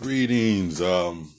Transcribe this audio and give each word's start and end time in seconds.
Greetings. 0.00 0.80
Um, 0.80 1.32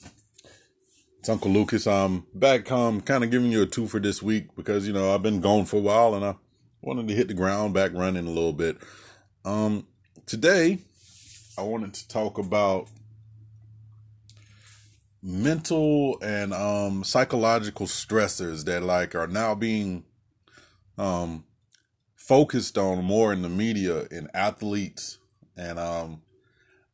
it's 1.18 1.30
Uncle 1.30 1.50
Lucas. 1.50 1.86
I'm 1.86 2.26
back, 2.34 2.70
um, 2.70 3.00
kind 3.00 3.24
of 3.24 3.30
giving 3.30 3.50
you 3.50 3.62
a 3.62 3.66
two 3.66 3.86
for 3.86 3.98
this 3.98 4.22
week 4.22 4.54
because, 4.54 4.86
you 4.86 4.92
know, 4.92 5.14
I've 5.14 5.22
been 5.22 5.40
gone 5.40 5.64
for 5.64 5.78
a 5.78 5.80
while 5.80 6.14
and 6.14 6.22
I 6.22 6.34
wanted 6.82 7.08
to 7.08 7.14
hit 7.14 7.28
the 7.28 7.34
ground 7.34 7.72
back 7.72 7.92
running 7.94 8.26
a 8.26 8.30
little 8.30 8.52
bit. 8.52 8.76
Um, 9.46 9.86
today, 10.26 10.80
I 11.56 11.62
wanted 11.62 11.94
to 11.94 12.08
talk 12.08 12.36
about 12.36 12.88
mental 15.22 16.18
and 16.20 16.52
um, 16.52 17.02
psychological 17.02 17.86
stressors 17.86 18.66
that, 18.66 18.82
like, 18.82 19.14
are 19.14 19.26
now 19.26 19.54
being 19.54 20.04
um, 20.98 21.44
focused 22.14 22.76
on 22.76 23.04
more 23.04 23.32
in 23.32 23.40
the 23.40 23.48
media 23.48 24.02
in 24.10 24.28
athletes. 24.34 25.16
And 25.56 25.78
um, 25.78 26.20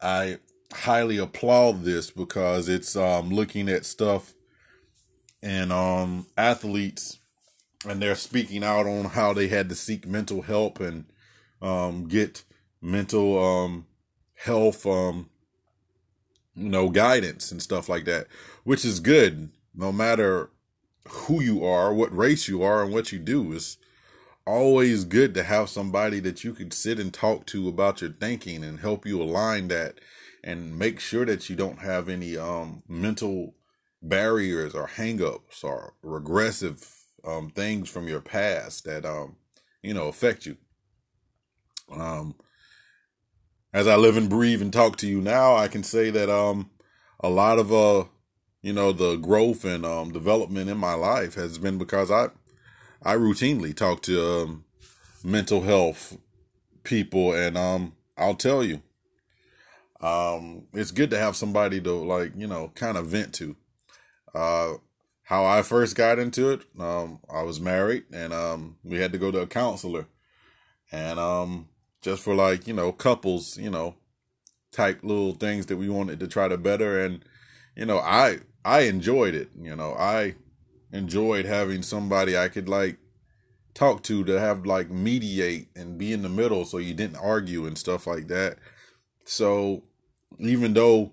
I 0.00 0.38
highly 0.72 1.16
applaud 1.18 1.84
this 1.84 2.10
because 2.10 2.68
it's 2.68 2.96
um, 2.96 3.30
looking 3.30 3.68
at 3.68 3.84
stuff 3.84 4.34
and 5.42 5.72
um, 5.72 6.26
athletes 6.36 7.18
and 7.88 8.00
they're 8.02 8.16
speaking 8.16 8.64
out 8.64 8.86
on 8.86 9.04
how 9.04 9.32
they 9.32 9.48
had 9.48 9.68
to 9.68 9.74
seek 9.74 10.06
mental 10.06 10.42
help 10.42 10.80
and 10.80 11.04
um, 11.62 12.08
get 12.08 12.44
mental 12.82 13.42
um, 13.42 13.86
health 14.36 14.86
um, 14.86 15.30
you 16.54 16.68
know 16.68 16.88
guidance 16.88 17.52
and 17.52 17.62
stuff 17.62 17.88
like 17.88 18.04
that 18.04 18.26
which 18.64 18.84
is 18.84 19.00
good. 19.00 19.50
No 19.74 19.92
matter 19.92 20.50
who 21.08 21.40
you 21.40 21.64
are 21.64 21.94
what 21.94 22.16
race 22.16 22.48
you 22.48 22.62
are 22.62 22.82
and 22.82 22.92
what 22.92 23.12
you 23.12 23.18
do 23.18 23.52
is 23.52 23.76
always 24.46 25.04
good 25.04 25.34
to 25.34 25.42
have 25.42 25.68
somebody 25.68 26.20
that 26.20 26.44
you 26.44 26.52
could 26.52 26.72
sit 26.72 26.98
and 26.98 27.12
talk 27.12 27.46
to 27.46 27.68
about 27.68 28.00
your 28.00 28.10
thinking 28.10 28.62
and 28.62 28.80
help 28.80 29.04
you 29.04 29.20
align 29.20 29.68
that 29.68 30.00
and 30.44 30.78
make 30.78 31.00
sure 31.00 31.24
that 31.24 31.50
you 31.50 31.56
don't 31.56 31.80
have 31.80 32.08
any 32.08 32.36
um, 32.36 32.82
mental 32.88 33.54
barriers 34.02 34.74
or 34.74 34.86
hangups 34.86 35.64
or 35.64 35.94
regressive 36.02 36.88
um, 37.26 37.50
things 37.50 37.90
from 37.90 38.06
your 38.06 38.20
past 38.20 38.84
that 38.84 39.04
um, 39.04 39.36
you 39.82 39.92
know 39.92 40.08
affect 40.08 40.46
you. 40.46 40.56
Um, 41.90 42.36
as 43.72 43.86
I 43.86 43.96
live 43.96 44.16
and 44.16 44.30
breathe 44.30 44.62
and 44.62 44.72
talk 44.72 44.96
to 44.98 45.06
you 45.06 45.20
now, 45.20 45.56
I 45.56 45.68
can 45.68 45.82
say 45.82 46.10
that 46.10 46.30
um, 46.30 46.70
a 47.20 47.28
lot 47.28 47.58
of 47.58 47.72
uh, 47.72 48.04
you 48.66 48.72
know, 48.72 48.90
the 48.90 49.14
growth 49.14 49.64
and 49.64 49.86
um, 49.86 50.12
development 50.12 50.68
in 50.68 50.76
my 50.76 50.94
life 50.94 51.34
has 51.34 51.56
been 51.56 51.78
because 51.78 52.10
I 52.10 52.30
I 53.02 53.14
routinely 53.14 53.74
talk 53.74 54.02
to 54.02 54.42
um, 54.42 54.64
mental 55.22 55.62
health 55.62 56.16
people, 56.82 57.32
and 57.32 57.56
um, 57.56 57.94
I'll 58.16 58.34
tell 58.34 58.64
you, 58.64 58.82
um, 60.00 60.66
it's 60.72 60.90
good 60.90 61.10
to 61.10 61.18
have 61.18 61.36
somebody 61.36 61.80
to 61.80 61.92
like, 61.92 62.32
you 62.36 62.46
know, 62.46 62.72
kind 62.74 62.96
of 62.96 63.06
vent 63.06 63.34
to. 63.34 63.56
Uh, 64.34 64.74
how 65.26 65.44
I 65.44 65.62
first 65.62 65.96
got 65.96 66.20
into 66.20 66.50
it, 66.50 66.60
um, 66.78 67.18
I 67.28 67.42
was 67.42 67.60
married 67.60 68.04
and 68.12 68.32
um, 68.32 68.76
we 68.84 68.98
had 68.98 69.10
to 69.10 69.18
go 69.18 69.32
to 69.32 69.40
a 69.40 69.46
counselor, 69.46 70.06
and 70.92 71.18
um, 71.18 71.68
just 72.00 72.22
for 72.22 72.34
like 72.34 72.68
you 72.68 72.72
know 72.74 72.92
couples, 72.92 73.58
you 73.58 73.70
know, 73.70 73.96
type 74.70 75.00
little 75.02 75.32
things 75.32 75.66
that 75.66 75.78
we 75.78 75.88
wanted 75.88 76.20
to 76.20 76.28
try 76.28 76.46
to 76.46 76.56
better, 76.56 77.02
and 77.04 77.24
you 77.74 77.84
know, 77.86 77.98
I 77.98 78.38
I 78.64 78.82
enjoyed 78.82 79.34
it. 79.34 79.50
You 79.60 79.74
know, 79.74 79.94
I 79.94 80.36
enjoyed 80.92 81.44
having 81.44 81.82
somebody 81.82 82.36
I 82.36 82.48
could 82.48 82.68
like 82.68 82.98
talk 83.74 84.02
to 84.04 84.24
to 84.24 84.40
have 84.40 84.64
like 84.64 84.90
mediate 84.90 85.68
and 85.76 85.98
be 85.98 86.12
in 86.12 86.22
the 86.22 86.28
middle 86.28 86.64
so 86.64 86.78
you 86.78 86.94
didn't 86.94 87.18
argue 87.18 87.66
and 87.66 87.76
stuff 87.76 88.06
like 88.06 88.28
that. 88.28 88.56
So 89.26 89.82
even 90.38 90.74
though 90.74 91.12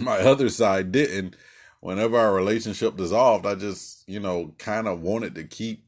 my 0.00 0.18
other 0.20 0.48
side 0.48 0.92
didn't, 0.92 1.36
whenever 1.80 2.18
our 2.18 2.34
relationship 2.34 2.96
dissolved, 2.96 3.46
I 3.46 3.54
just, 3.54 4.08
you 4.08 4.20
know, 4.20 4.54
kind 4.58 4.86
of 4.86 5.00
wanted 5.00 5.34
to 5.36 5.44
keep 5.44 5.86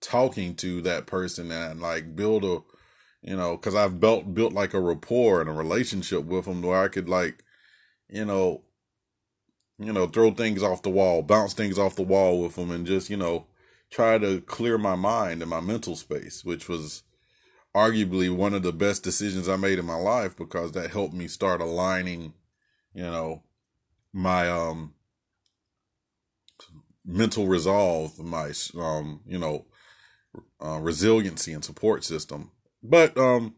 talking 0.00 0.54
to 0.56 0.80
that 0.82 1.06
person 1.06 1.50
and 1.50 1.80
like 1.80 2.16
build 2.16 2.44
a, 2.44 2.60
you 3.22 3.36
know, 3.36 3.56
because 3.56 3.74
I've 3.74 4.00
built 4.00 4.32
built 4.32 4.54
like 4.54 4.72
a 4.72 4.80
rapport 4.80 5.40
and 5.40 5.50
a 5.50 5.52
relationship 5.52 6.24
with 6.24 6.46
them 6.46 6.62
where 6.62 6.82
I 6.82 6.88
could 6.88 7.08
like, 7.08 7.44
you 8.08 8.24
know, 8.24 8.62
you 9.80 9.92
know, 9.92 10.06
throw 10.06 10.30
things 10.30 10.62
off 10.62 10.82
the 10.82 10.90
wall, 10.90 11.22
bounce 11.22 11.54
things 11.54 11.78
off 11.78 11.96
the 11.96 12.02
wall 12.02 12.42
with 12.42 12.56
them, 12.56 12.70
and 12.70 12.86
just 12.86 13.08
you 13.10 13.16
know, 13.16 13.46
try 13.90 14.18
to 14.18 14.42
clear 14.42 14.78
my 14.78 14.94
mind 14.94 15.40
and 15.40 15.50
my 15.50 15.60
mental 15.60 15.96
space, 15.96 16.44
which 16.44 16.68
was 16.68 17.02
arguably 17.74 18.34
one 18.34 18.52
of 18.54 18.62
the 18.62 18.72
best 18.72 19.02
decisions 19.02 19.48
I 19.48 19.56
made 19.56 19.78
in 19.78 19.86
my 19.86 19.96
life 19.96 20.36
because 20.36 20.72
that 20.72 20.90
helped 20.90 21.14
me 21.14 21.28
start 21.28 21.62
aligning, 21.62 22.34
you 22.94 23.02
know, 23.02 23.42
my 24.12 24.48
um 24.50 24.94
mental 27.04 27.46
resolve, 27.46 28.18
my 28.18 28.52
um, 28.78 29.20
you 29.26 29.38
know, 29.38 29.66
uh, 30.64 30.78
resiliency 30.78 31.52
and 31.52 31.64
support 31.64 32.04
system. 32.04 32.50
But 32.82 33.16
um 33.16 33.54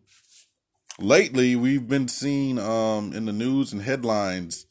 lately 1.00 1.56
we've 1.56 1.88
been 1.88 2.06
seeing 2.06 2.58
um 2.58 3.12
in 3.12 3.24
the 3.24 3.32
news 3.32 3.72
and 3.72 3.82
headlines 3.82 4.66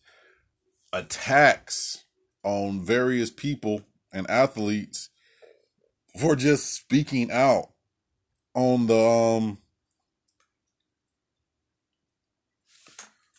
attacks 0.94 2.04
on 2.44 2.82
various 2.82 3.30
people 3.32 3.82
and 4.12 4.30
athletes 4.30 5.10
for 6.20 6.36
just 6.36 6.74
speaking 6.74 7.32
out 7.32 7.70
on 8.54 8.88
the 8.88 8.98
um 9.00 9.58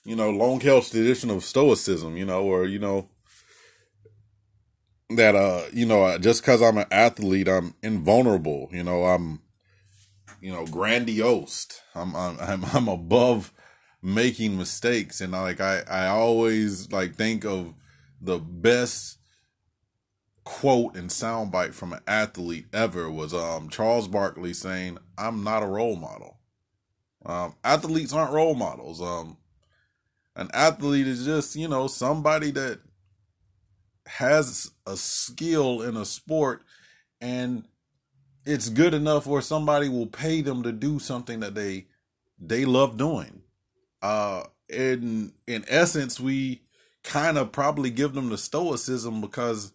you 0.05 0.17
know 0.17 0.31
long 0.31 0.61
held 0.61 0.85
tradition 0.85 1.31
of 1.31 1.45
stoicism 1.45 2.17
you 2.17 2.25
know 2.25 2.43
or 2.43 2.65
you 2.65 2.79
know 2.79 3.09
that 5.11 5.35
uh 5.35 5.65
you 5.73 5.85
know 5.85 6.17
just 6.19 6.43
because 6.43 6.63
i'm 6.63 6.79
an 6.79 6.87
athlete 6.91 7.49
i'm 7.49 7.75
invulnerable 7.83 8.69
you 8.73 8.83
know 8.83 9.05
i'm 9.05 9.41
you 10.43 10.53
know 10.53 10.67
grandiose. 10.67 11.69
I'm 11.95 12.15
i'm 12.15 12.39
i'm, 12.41 12.65
I'm 12.75 12.89
above 12.89 13.53
making 14.03 14.59
mistakes 14.59 15.21
and 15.21 15.33
like 15.33 15.61
i 15.61 15.83
i 15.89 16.09
always 16.09 16.91
like 16.91 17.15
think 17.15 17.45
of 17.45 17.73
the 18.21 18.39
best 18.39 19.19
quote 20.45 20.97
and 20.97 21.11
soundbite 21.11 21.75
from 21.75 21.93
an 21.93 22.01
athlete 22.07 22.67
ever 22.73 23.11
was 23.11 23.33
um 23.33 23.69
Charles 23.69 24.09
Barkley 24.09 24.53
saying, 24.53 24.99
"I'm 25.17 25.45
not 25.45 25.63
a 25.63 25.67
role 25.67 25.97
model." 25.97 26.39
Um, 27.25 27.55
athletes 27.63 28.13
aren't 28.13 28.33
role 28.33 28.55
models. 28.55 29.01
Um, 29.01 29.39
an 30.35 30.49
athlete 30.53 31.07
is 31.07 31.25
just 31.25 31.55
you 31.57 31.69
know 31.69 31.87
somebody 31.87 32.51
that 32.53 32.81
has 34.07 34.73
a 34.87 34.97
skill 34.97 35.83
in 35.83 35.97
a 35.97 36.05
sport, 36.05 36.63
and 37.21 37.67
it's 38.45 38.69
good 38.69 38.95
enough 38.95 39.27
where 39.27 39.43
somebody 39.43 39.89
will 39.89 40.07
pay 40.07 40.41
them 40.41 40.63
to 40.65 40.73
do 40.73 40.99
something 40.99 41.41
that 41.41 41.55
they 41.55 41.87
they 42.39 42.65
love 42.65 42.97
doing. 42.97 43.43
Uh, 44.03 44.45
in 44.69 45.33
in 45.47 45.65
essence, 45.69 46.19
we 46.19 46.63
kind 47.05 47.39
of 47.39 47.53
probably 47.53 47.91
give 47.91 48.15
them 48.15 48.29
the 48.29 48.39
stoicism 48.39 49.21
because 49.21 49.73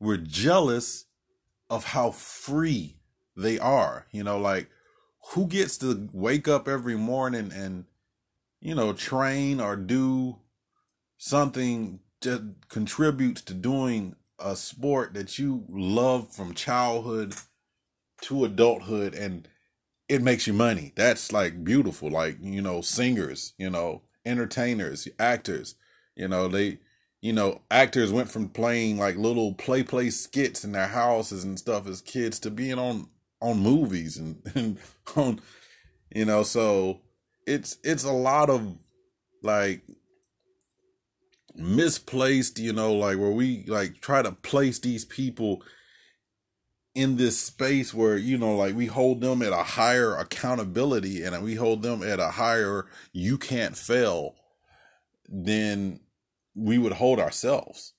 we're 0.00 0.16
jealous 0.16 1.06
of 1.70 1.84
how 1.84 2.10
free 2.10 2.96
they 3.36 3.58
are. 3.58 4.06
You 4.12 4.24
know, 4.24 4.38
like 4.38 4.68
who 5.32 5.46
gets 5.46 5.76
to 5.78 6.08
wake 6.12 6.48
up 6.48 6.68
every 6.68 6.96
morning 6.96 7.52
and, 7.52 7.84
you 8.60 8.74
know, 8.74 8.92
train 8.92 9.60
or 9.60 9.76
do 9.76 10.38
something 11.18 12.00
that 12.22 12.54
contributes 12.68 13.42
to 13.42 13.54
doing 13.54 14.16
a 14.38 14.56
sport 14.56 15.14
that 15.14 15.38
you 15.38 15.64
love 15.68 16.32
from 16.32 16.54
childhood 16.54 17.34
to 18.22 18.44
adulthood 18.44 19.14
and 19.14 19.48
it 20.08 20.22
makes 20.22 20.46
you 20.46 20.52
money. 20.52 20.92
That's 20.96 21.32
like 21.32 21.64
beautiful. 21.64 22.10
Like, 22.10 22.38
you 22.40 22.62
know, 22.62 22.80
singers, 22.80 23.54
you 23.58 23.70
know, 23.70 24.02
entertainers, 24.24 25.06
actors, 25.18 25.74
you 26.16 26.28
know, 26.28 26.48
they 26.48 26.78
you 27.20 27.32
know, 27.32 27.62
actors 27.70 28.12
went 28.12 28.30
from 28.30 28.48
playing 28.48 28.98
like 28.98 29.16
little 29.16 29.54
play 29.54 29.82
play 29.82 30.10
skits 30.10 30.64
in 30.64 30.72
their 30.72 30.86
houses 30.86 31.44
and 31.44 31.58
stuff 31.58 31.86
as 31.88 32.00
kids 32.00 32.38
to 32.40 32.50
being 32.50 32.78
on 32.78 33.08
on 33.40 33.58
movies 33.58 34.16
and, 34.16 34.40
and 34.54 34.78
on 35.16 35.40
you 36.14 36.24
know, 36.24 36.42
so 36.42 37.00
it's 37.46 37.78
it's 37.82 38.04
a 38.04 38.12
lot 38.12 38.50
of 38.50 38.76
like 39.42 39.82
misplaced, 41.54 42.58
you 42.58 42.72
know, 42.72 42.94
like 42.94 43.18
where 43.18 43.30
we 43.30 43.64
like 43.66 44.00
try 44.00 44.22
to 44.22 44.32
place 44.32 44.78
these 44.78 45.04
people 45.04 45.62
in 46.94 47.16
this 47.16 47.38
space 47.38 47.94
where 47.94 48.16
you 48.16 48.38
know 48.38 48.56
like 48.56 48.74
we 48.74 48.86
hold 48.86 49.20
them 49.20 49.42
at 49.42 49.52
a 49.52 49.62
higher 49.62 50.16
accountability 50.16 51.22
and 51.22 51.42
we 51.42 51.54
hold 51.54 51.82
them 51.82 52.02
at 52.02 52.20
a 52.20 52.28
higher 52.28 52.86
you 53.12 53.38
can't 53.38 53.76
fail 53.76 54.34
than 55.28 56.00
we 56.54 56.78
would 56.78 56.94
hold 56.94 57.20
ourselves 57.20 57.94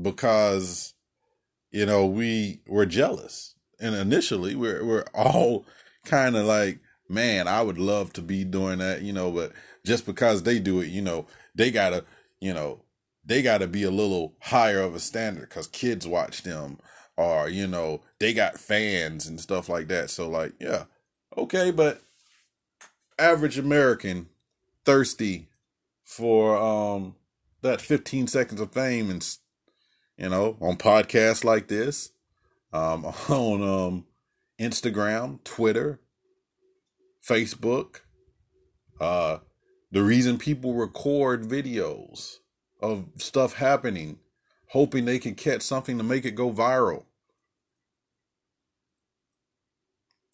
because 0.00 0.94
you 1.70 1.86
know 1.86 2.06
we 2.06 2.62
were 2.66 2.86
jealous. 2.86 3.54
And 3.80 3.94
initially 3.94 4.54
we're 4.54 4.84
we're 4.84 5.04
all 5.14 5.66
kind 6.04 6.36
of 6.36 6.46
like 6.46 6.80
man 7.08 7.48
i 7.48 7.62
would 7.62 7.78
love 7.78 8.12
to 8.12 8.22
be 8.22 8.44
doing 8.44 8.78
that 8.78 9.02
you 9.02 9.12
know 9.12 9.30
but 9.30 9.52
just 9.86 10.04
because 10.04 10.42
they 10.42 10.58
do 10.58 10.80
it, 10.80 10.88
you 10.88 11.00
know, 11.00 11.26
they 11.54 11.70
gotta, 11.70 12.04
you 12.40 12.52
know, 12.52 12.82
they 13.24 13.40
gotta 13.40 13.66
be 13.66 13.84
a 13.84 13.90
little 13.90 14.34
higher 14.42 14.80
of 14.80 14.94
a 14.94 15.00
standard 15.00 15.48
because 15.48 15.68
kids 15.68 16.06
watch 16.06 16.42
them 16.42 16.78
or, 17.16 17.48
you 17.48 17.66
know, 17.66 18.02
they 18.18 18.34
got 18.34 18.58
fans 18.58 19.26
and 19.26 19.40
stuff 19.40 19.68
like 19.68 19.88
that. 19.88 20.10
So 20.10 20.28
like, 20.28 20.52
yeah, 20.60 20.84
okay, 21.36 21.70
but 21.70 22.02
average 23.18 23.58
American 23.58 24.28
thirsty 24.84 25.48
for 26.04 26.56
um 26.56 27.16
that 27.62 27.80
15 27.80 28.28
seconds 28.28 28.60
of 28.60 28.72
fame 28.72 29.10
and 29.10 29.36
you 30.16 30.28
know 30.28 30.56
on 30.60 30.76
podcasts 30.76 31.42
like 31.42 31.66
this 31.68 32.10
um 32.72 33.04
on 33.28 33.62
um 33.62 34.04
Instagram, 34.58 35.42
Twitter, 35.44 36.00
Facebook, 37.26 38.00
uh 39.00 39.38
the 39.90 40.02
reason 40.02 40.38
people 40.38 40.74
record 40.74 41.44
videos 41.44 42.38
of 42.80 43.06
stuff 43.16 43.54
happening, 43.54 44.18
hoping 44.76 45.06
they 45.06 45.18
can 45.18 45.34
catch 45.34 45.62
something 45.62 45.96
to 45.96 46.04
make 46.04 46.26
it 46.26 46.34
go 46.34 46.52
viral. 46.52 47.04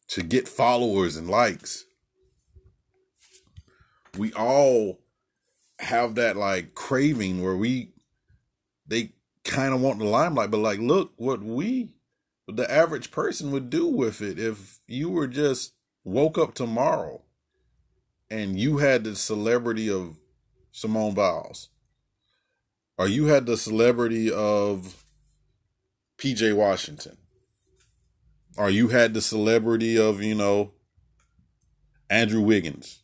To 0.08 0.22
get 0.22 0.48
followers 0.48 1.16
and 1.16 1.30
likes. 1.30 1.84
We 4.18 4.32
all 4.32 4.98
have 5.78 6.16
that 6.16 6.36
like 6.36 6.74
craving 6.74 7.40
where 7.40 7.56
we 7.56 7.90
they 8.86 9.12
kind 9.44 9.72
of 9.72 9.80
want 9.80 10.00
the 10.00 10.04
limelight, 10.04 10.50
but 10.50 10.58
like 10.58 10.80
look 10.80 11.12
what 11.16 11.40
we 11.40 11.90
the 12.48 12.70
average 12.70 13.12
person 13.12 13.52
would 13.52 13.70
do 13.70 13.86
with 13.86 14.20
it 14.20 14.38
if 14.40 14.80
you 14.88 15.08
were 15.08 15.28
just 15.28 15.72
woke 16.04 16.36
up 16.36 16.52
tomorrow 16.52 17.22
and 18.28 18.58
you 18.58 18.78
had 18.78 19.04
the 19.04 19.14
celebrity 19.14 19.88
of 19.88 20.16
Simone 20.72 21.14
Biles, 21.14 21.68
or 22.98 23.08
you 23.08 23.26
had 23.26 23.46
the 23.46 23.56
celebrity 23.56 24.30
of 24.30 25.04
PJ 26.18 26.54
Washington, 26.54 27.16
or 28.56 28.70
you 28.70 28.88
had 28.88 29.14
the 29.14 29.22
celebrity 29.22 29.98
of, 29.98 30.22
you 30.22 30.34
know, 30.34 30.72
Andrew 32.08 32.40
Wiggins. 32.40 33.02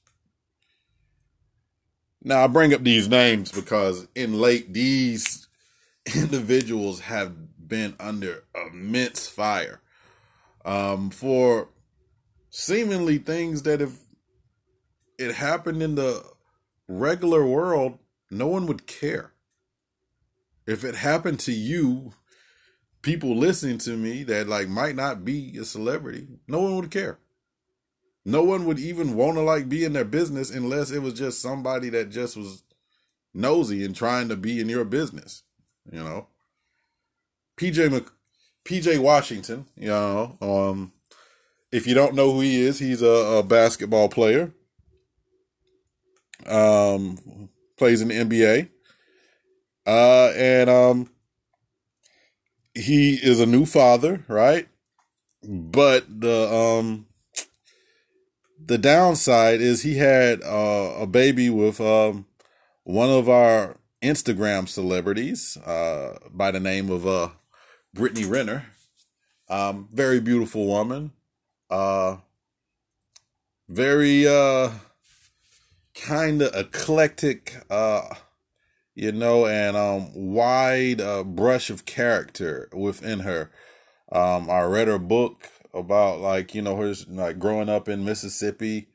Now, 2.23 2.45
I 2.45 2.47
bring 2.47 2.75
up 2.75 2.83
these 2.83 3.09
names 3.09 3.51
because 3.51 4.07
in 4.15 4.41
late, 4.41 4.73
these 4.73 5.49
individuals 6.15 7.01
have 7.01 7.33
been 7.67 7.95
under 8.01 8.45
immense 8.55 9.29
fire 9.29 9.81
um, 10.65 11.11
for 11.11 11.69
seemingly 12.51 13.19
things 13.19 13.63
that 13.63 13.81
if 13.81 13.99
it 15.19 15.35
happened 15.35 15.83
in 15.83 15.95
the 15.95 16.23
regular 16.87 17.45
world, 17.47 17.99
no 18.31 18.47
one 18.47 18.67
would 18.67 18.87
care. 18.87 19.33
If 20.69 20.85
it 20.85 20.97
happened 20.97 21.41
to 21.41 21.53
you, 21.53 22.13
people 23.01 23.35
listening 23.35 23.79
to 23.79 23.97
me 23.97 24.23
that 24.25 24.49
like 24.49 24.69
might 24.69 24.95
not 24.95 25.25
be 25.25 25.57
a 25.59 25.65
celebrity, 25.65 26.29
no 26.47 26.61
one 26.61 26.77
would 26.77 26.91
care. 26.91 27.19
No 28.25 28.43
one 28.43 28.67
would 28.67 28.79
even 28.79 29.17
want 29.17 29.37
to 29.37 29.41
like 29.41 29.71
be 29.71 29.85
in 29.85 29.95
their 29.95 30.05
business 30.05 30.51
unless 30.51 30.91
it 30.91 31.01
was 31.01 31.15
just 31.15 31.41
somebody 31.41 31.89
that 31.91 32.11
just 32.11 32.37
was 32.37 32.63
nosy 33.33 33.83
and 33.83 33.97
trying 33.97 34.29
to 34.29 34.37
be 34.37 34.61
in 34.61 34.69
your 34.69 34.85
business, 34.85 35.43
you 35.91 35.99
know. 35.99 36.27
PJ 37.57 37.91
Mc, 37.91 38.07
PJ 38.65 38.99
Washington, 38.99 39.65
you 39.75 39.89
know, 39.89 40.37
um 40.43 40.93
if 41.73 41.87
you 41.87 41.95
don't 41.95 42.15
know 42.15 42.33
who 42.33 42.41
he 42.41 42.61
is, 42.61 42.79
he's 42.79 43.03
a, 43.03 43.07
a 43.07 43.43
basketball 43.43 44.09
player 44.09 44.53
um, 46.47 47.49
plays 47.77 48.01
in 48.01 48.09
the 48.09 48.15
NBA. 48.15 48.69
Uh, 49.89 50.33
and 50.37 50.69
um, 50.69 51.11
he 52.75 53.15
is 53.15 53.41
a 53.41 53.47
new 53.47 53.65
father, 53.65 54.23
right? 54.29 54.69
But 55.43 56.21
the 56.21 56.53
um, 56.53 57.07
the 58.63 58.77
downside 58.77 59.63
is 59.63 59.83
he 59.83 59.97
had 59.97 60.43
uh, 60.43 60.95
a 60.99 61.07
baby 61.07 61.49
with 61.49 61.81
um, 61.81 62.27
one 62.85 63.09
of 63.09 63.31
our 63.31 63.79
Instagram 64.03 64.69
celebrities 64.69 65.57
uh, 65.57 66.19
by 66.31 66.51
the 66.51 66.61
name 66.61 66.91
of 66.91 67.07
uh, 67.07 67.31
Brittany 67.95 68.27
Renner. 68.27 68.67
Um, 69.49 69.89
very 69.91 70.21
beautiful 70.21 70.67
woman. 70.67 71.13
Uh, 71.71 72.19
very 73.71 74.27
uh, 74.29 74.71
kind 75.95 76.43
of 76.43 76.55
eclectic, 76.55 77.57
uh, 77.71 78.15
you 78.99 79.13
know, 79.13 79.47
and 79.47 79.77
um, 79.77 80.11
wide 80.13 81.01
uh, 81.01 81.23
brush 81.23 81.71
of 81.71 81.85
character 81.85 82.69
within 82.73 83.21
her. 83.21 83.51
Um, 84.11 84.51
I 84.51 84.63
read 84.63 84.89
her 84.89 84.99
book 84.99 85.49
about 85.73 86.21
like 86.21 86.55
you 86.55 86.63
know 86.63 86.77
her 86.77 86.95
like 87.09 87.39
growing 87.39 87.69
up 87.69 87.89
in 87.89 88.05
Mississippi 88.05 88.89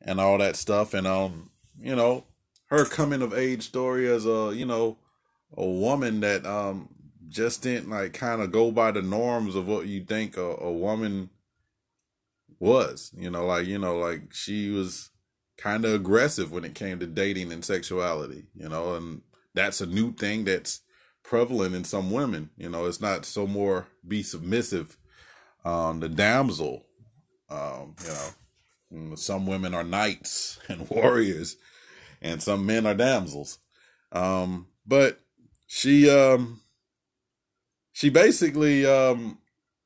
and 0.00 0.18
all 0.18 0.38
that 0.38 0.56
stuff, 0.56 0.94
and 0.94 1.06
um, 1.06 1.50
you 1.78 1.94
know, 1.94 2.24
her 2.66 2.86
coming 2.86 3.20
of 3.20 3.34
age 3.34 3.64
story 3.64 4.10
as 4.10 4.24
a 4.24 4.52
you 4.54 4.64
know 4.64 4.98
a 5.54 5.66
woman 5.66 6.20
that 6.20 6.46
um 6.46 6.88
just 7.28 7.62
didn't 7.62 7.90
like 7.90 8.14
kind 8.14 8.40
of 8.40 8.52
go 8.52 8.70
by 8.70 8.90
the 8.90 9.02
norms 9.02 9.54
of 9.54 9.68
what 9.68 9.86
you 9.86 10.02
think 10.02 10.36
a, 10.36 10.40
a 10.40 10.72
woman 10.72 11.30
was 12.58 13.10
you 13.16 13.30
know 13.30 13.44
like 13.44 13.66
you 13.66 13.78
know 13.78 13.96
like 13.98 14.32
she 14.32 14.70
was 14.70 15.10
kind 15.56 15.84
of 15.84 15.92
aggressive 15.92 16.50
when 16.50 16.64
it 16.64 16.74
came 16.74 16.98
to 16.98 17.06
dating 17.06 17.52
and 17.52 17.64
sexuality, 17.64 18.44
you 18.54 18.68
know, 18.68 18.94
and 18.94 19.22
that's 19.54 19.80
a 19.80 19.86
new 19.86 20.12
thing 20.12 20.44
that's 20.44 20.80
prevalent 21.22 21.74
in 21.74 21.84
some 21.84 22.10
women. 22.10 22.50
You 22.56 22.68
know, 22.68 22.86
it's 22.86 23.00
not 23.00 23.24
so 23.24 23.46
more 23.46 23.86
be 24.06 24.22
submissive. 24.22 24.96
Um, 25.64 26.00
the 26.00 26.08
damsel, 26.08 26.86
um, 27.50 27.94
you 28.02 28.08
know, 28.08 28.28
mm, 28.92 29.18
some 29.18 29.46
women 29.46 29.74
are 29.74 29.84
knights 29.84 30.58
and 30.68 30.88
warriors, 30.90 31.56
and 32.20 32.42
some 32.42 32.66
men 32.66 32.86
are 32.86 32.94
damsels. 32.94 33.58
Um, 34.10 34.68
but 34.86 35.20
she, 35.66 36.10
um, 36.10 36.60
she 37.92 38.10
basically, 38.10 38.84
um, 38.86 39.38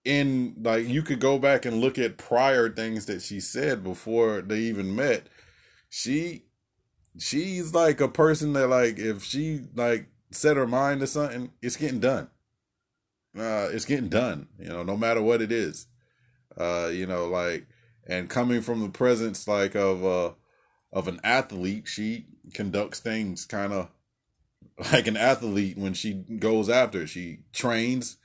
in 0.05 0.55
like 0.63 0.87
you 0.87 1.03
could 1.03 1.19
go 1.19 1.39
back 1.39 1.65
and 1.65 1.81
look 1.81 1.99
at 1.99 2.17
prior 2.17 2.71
things 2.71 3.07
that 3.07 3.21
she 3.23 3.41
said 3.41 3.83
before 3.83 4.41
they 4.41 4.61
even 4.61 4.95
met 4.95 5.27
she 5.89 6.46
she's 7.19 7.75
like 7.75 8.01
a 8.01 8.09
person 8.09 8.53
that 8.55 8.69
like 8.69 8.99
if 8.99 9.25
she 9.25 9.63
like 9.75 10.09
set 10.31 10.57
her 10.57 10.67
mind 10.67 11.01
to 11.01 11.07
something, 11.07 11.53
it's 11.63 11.77
getting 11.77 12.01
done. 12.01 12.29
Uh, 13.37 13.69
it's 13.71 13.85
getting 13.85 14.09
done. 14.09 14.49
You 14.59 14.69
know, 14.69 14.83
no 14.83 14.97
matter 14.97 15.23
what 15.23 15.43
it 15.43 15.53
is. 15.53 15.87
Uh, 16.57 16.91
you 16.93 17.07
know, 17.07 17.27
like 17.27 17.67
and 18.07 18.31
coming 18.31 18.63
from 18.63 18.81
the 18.81 18.89
presence 18.89 19.47
like 19.47 19.75
of 19.75 20.05
uh 20.05 20.33
of 20.93 21.09
an 21.09 21.21
athlete, 21.23 21.87
she 21.87 22.27
conducts 22.55 23.01
things 23.01 23.45
kind 23.45 23.73
of 23.73 23.91
like 24.93 25.07
an 25.07 25.17
athlete 25.17 25.77
when 25.77 25.95
she 25.95 26.15
goes 26.15 26.69
after. 26.69 27.07
She 27.07 27.41
trains, 27.53 28.17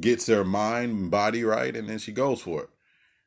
gets 0.00 0.26
her 0.26 0.44
mind 0.44 0.92
and 0.92 1.10
body 1.10 1.44
right, 1.44 1.74
and 1.74 1.88
then 1.88 1.98
she 1.98 2.12
goes 2.12 2.40
for 2.40 2.62
it. 2.62 2.70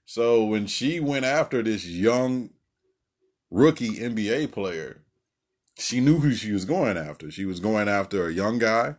So 0.05 0.45
when 0.45 0.67
she 0.67 0.99
went 0.99 1.25
after 1.25 1.61
this 1.61 1.85
young 1.85 2.51
rookie 3.51 3.97
NBA 3.97 4.51
player, 4.51 5.03
she 5.77 5.99
knew 5.99 6.19
who 6.19 6.33
she 6.33 6.51
was 6.51 6.65
going 6.65 6.97
after. 6.97 7.29
She 7.29 7.45
was 7.45 7.59
going 7.59 7.87
after 7.87 8.27
a 8.27 8.33
young 8.33 8.57
guy, 8.57 8.95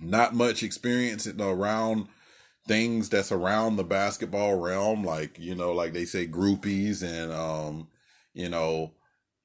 not 0.00 0.34
much 0.34 0.62
experience 0.62 1.26
around 1.26 2.08
things 2.66 3.08
that's 3.08 3.32
around 3.32 3.76
the 3.76 3.84
basketball 3.84 4.56
realm, 4.56 5.04
like, 5.04 5.38
you 5.38 5.54
know, 5.54 5.72
like 5.72 5.92
they 5.92 6.04
say 6.04 6.26
groupies 6.26 7.02
and, 7.02 7.32
um, 7.32 7.88
you 8.34 8.48
know, 8.48 8.92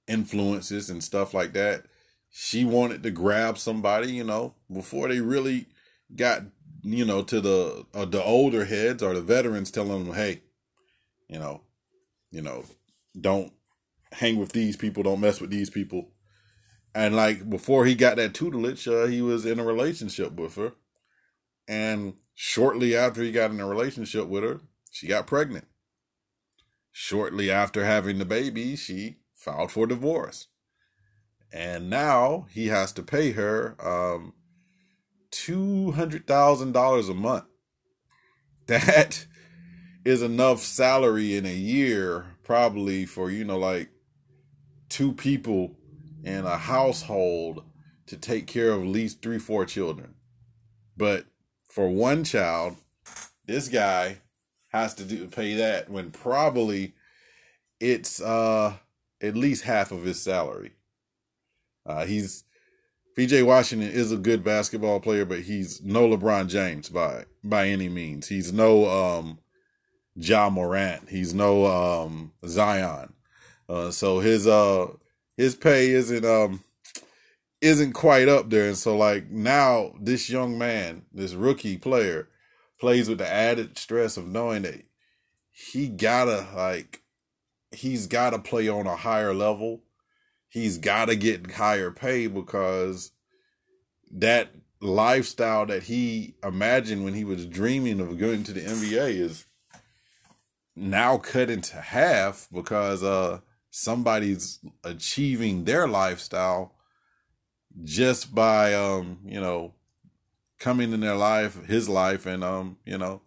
influences 0.08 0.90
and 0.90 1.04
stuff 1.04 1.34
like 1.34 1.54
that. 1.54 1.86
She 2.32 2.66
wanted 2.66 3.04
to 3.04 3.12
grab 3.12 3.58
somebody, 3.60 4.12
you 4.12 4.24
know, 4.24 4.56
before 4.72 5.08
they 5.08 5.22
really 5.22 5.68
got, 6.16 6.42
you 6.82 7.06
know, 7.06 7.22
to 7.24 7.40
the 7.40 7.86
uh, 7.94 8.06
the 8.06 8.22
older 8.24 8.66
heads 8.66 9.04
or 9.04 9.14
the 9.14 9.22
veterans 9.22 9.70
telling 9.70 10.06
them, 10.06 10.16
hey, 10.16 10.42
you 11.30 11.38
know, 11.38 11.62
you 12.32 12.42
know, 12.42 12.66
don't 13.20 13.54
hang 14.12 14.38
with 14.38 14.52
these 14.52 14.76
people, 14.76 15.04
don't 15.04 15.22
mess 15.22 15.40
with 15.40 15.52
these 15.52 15.70
people. 15.70 16.10
And 16.96 17.16
like 17.16 17.50
before 17.50 17.86
he 17.86 17.96
got 17.96 18.18
that 18.18 18.34
tutelage, 18.34 18.88
uh, 18.88 19.06
he 19.06 19.22
was 19.22 19.46
in 19.46 19.60
a 19.60 19.66
relationship 19.66 20.34
with 20.34 20.56
her. 20.56 20.74
And 21.68 22.16
shortly 22.36 22.96
after 22.96 23.22
he 23.24 23.32
got 23.32 23.52
in 23.52 23.60
a 23.60 23.68
relationship 23.68 24.28
with 24.28 24.44
her, 24.44 24.62
she 24.92 25.08
got 25.08 25.28
pregnant. 25.28 25.66
Shortly 26.92 27.50
after 27.50 27.84
having 27.86 28.20
the 28.20 28.26
baby, 28.26 28.76
she 28.76 29.18
filed 29.36 29.72
for 29.72 29.88
divorce. 29.88 30.48
And 31.52 31.90
now 31.90 32.46
he 32.52 32.68
has 32.68 32.92
to 32.94 33.04
pay 33.04 33.32
her 33.32 33.76
um, 33.84 34.34
$200,000 35.32 37.10
a 37.10 37.14
month. 37.14 37.46
That 38.66 39.28
is 40.06 40.22
enough 40.22 40.62
salary 40.62 41.36
in 41.36 41.46
a 41.46 41.54
year, 41.54 42.38
probably 42.44 43.06
for, 43.06 43.30
you 43.30 43.44
know, 43.44 43.58
like 43.58 43.90
two 44.88 45.12
people 45.12 45.76
in 46.24 46.46
a 46.46 46.58
household 46.58 47.64
to 48.08 48.18
take 48.18 48.48
care 48.48 48.72
of 48.72 48.82
at 48.82 48.88
least 48.88 49.22
three, 49.22 49.40
four 49.40 49.66
children. 49.66 50.16
But 50.96 51.26
for 51.68 51.90
one 51.90 52.24
child, 52.24 52.78
this 53.46 53.68
guy 53.68 54.20
has 54.70 54.94
to 54.96 55.04
do 55.04 55.28
pay 55.28 55.56
that 55.56 55.90
when 55.90 56.12
probably 56.12 56.94
it's 57.80 58.22
uh 58.22 58.76
at 59.22 59.36
least 59.36 59.64
half 59.64 59.92
of 59.92 60.04
his 60.04 60.22
salary. 60.22 60.74
Uh 61.86 62.06
he's 62.06 62.44
PJ 63.18 63.46
Washington 63.46 63.90
is 63.90 64.12
a 64.12 64.18
good 64.18 64.44
basketball 64.44 65.00
player, 65.00 65.26
but 65.26 65.42
he's 65.42 65.82
no 65.84 66.08
LeBron 66.08 66.48
James 66.48 66.90
by 66.90 67.26
by 67.44 67.68
any 67.68 67.90
means. 67.90 68.28
He's 68.28 68.52
no 68.52 68.90
um 68.90 69.40
Ja 70.16 70.50
Morant. 70.50 71.10
He's 71.10 71.34
no 71.34 71.66
um 71.66 72.34
Zion. 72.46 73.14
Uh 73.70 73.92
so 73.92 74.20
his 74.20 74.48
uh 74.48 74.88
his 75.38 75.56
pay 75.56 75.92
isn't 75.92 76.26
um 76.26 76.64
isn't 77.62 77.94
quite 77.94 78.28
up 78.28 78.50
there. 78.50 78.68
And 78.68 78.78
so 78.78 78.98
like 78.98 79.30
now 79.30 79.94
this 80.00 80.30
young 80.30 80.58
man, 80.58 81.04
this 81.14 81.34
rookie 81.34 81.78
player, 81.78 82.28
plays 82.80 83.08
with 83.08 83.20
the 83.20 83.30
added 83.30 83.78
stress 83.78 84.18
of 84.18 84.28
knowing 84.28 84.64
that 84.64 84.84
he 85.52 85.88
gotta 85.88 86.48
like 86.56 87.02
he's 87.72 88.08
gotta 88.08 88.40
play 88.40 88.68
on 88.68 88.88
a 88.88 88.96
higher 88.96 89.34
level. 89.34 89.82
He's 90.50 90.78
gotta 90.78 91.16
get 91.16 91.52
higher 91.52 91.90
pay 91.90 92.28
because 92.28 93.12
that 94.12 94.52
lifestyle 94.82 95.66
that 95.66 95.84
he 95.84 96.36
imagined 96.44 97.04
when 97.06 97.14
he 97.14 97.24
was 97.24 97.46
dreaming 97.46 98.00
of 98.02 98.18
going 98.18 98.44
to 98.44 98.52
the 98.52 98.60
NBA 98.60 99.16
is 99.16 99.46
now 100.76 101.18
cut 101.18 101.50
into 101.50 101.78
half 101.80 102.48
because 102.52 103.02
uh 103.04 103.40
somebody's 103.76 104.60
achieving 104.84 105.64
their 105.64 105.88
lifestyle 105.88 106.76
just 107.84 108.36
by 108.36 108.72
um 108.72 109.18
you 109.26 109.42
know 109.42 109.74
coming 110.60 110.94
in 110.94 111.00
their 111.00 111.16
life 111.16 111.66
his 111.66 111.90
life 111.90 112.28
and 112.28 112.44
um 112.44 112.78
you 112.86 112.96
know 112.96 113.20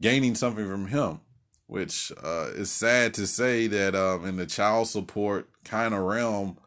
gaining 0.00 0.34
something 0.34 0.68
from 0.68 0.88
him 0.88 1.20
which 1.68 2.10
uh 2.24 2.48
is 2.56 2.72
sad 2.72 3.14
to 3.14 3.24
say 3.24 3.68
that 3.68 3.94
um 3.94 4.26
in 4.26 4.36
the 4.36 4.46
child 4.46 4.88
support 4.88 5.48
kind 5.64 5.94
of 5.94 6.00
realm 6.00 6.58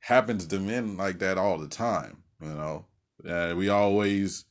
happens 0.00 0.46
to 0.46 0.60
men 0.60 0.98
like 0.98 1.20
that 1.20 1.38
all 1.38 1.56
the 1.56 1.66
time 1.66 2.24
you 2.42 2.48
know? 2.48 2.84
We 3.54 3.70
always 3.70 4.44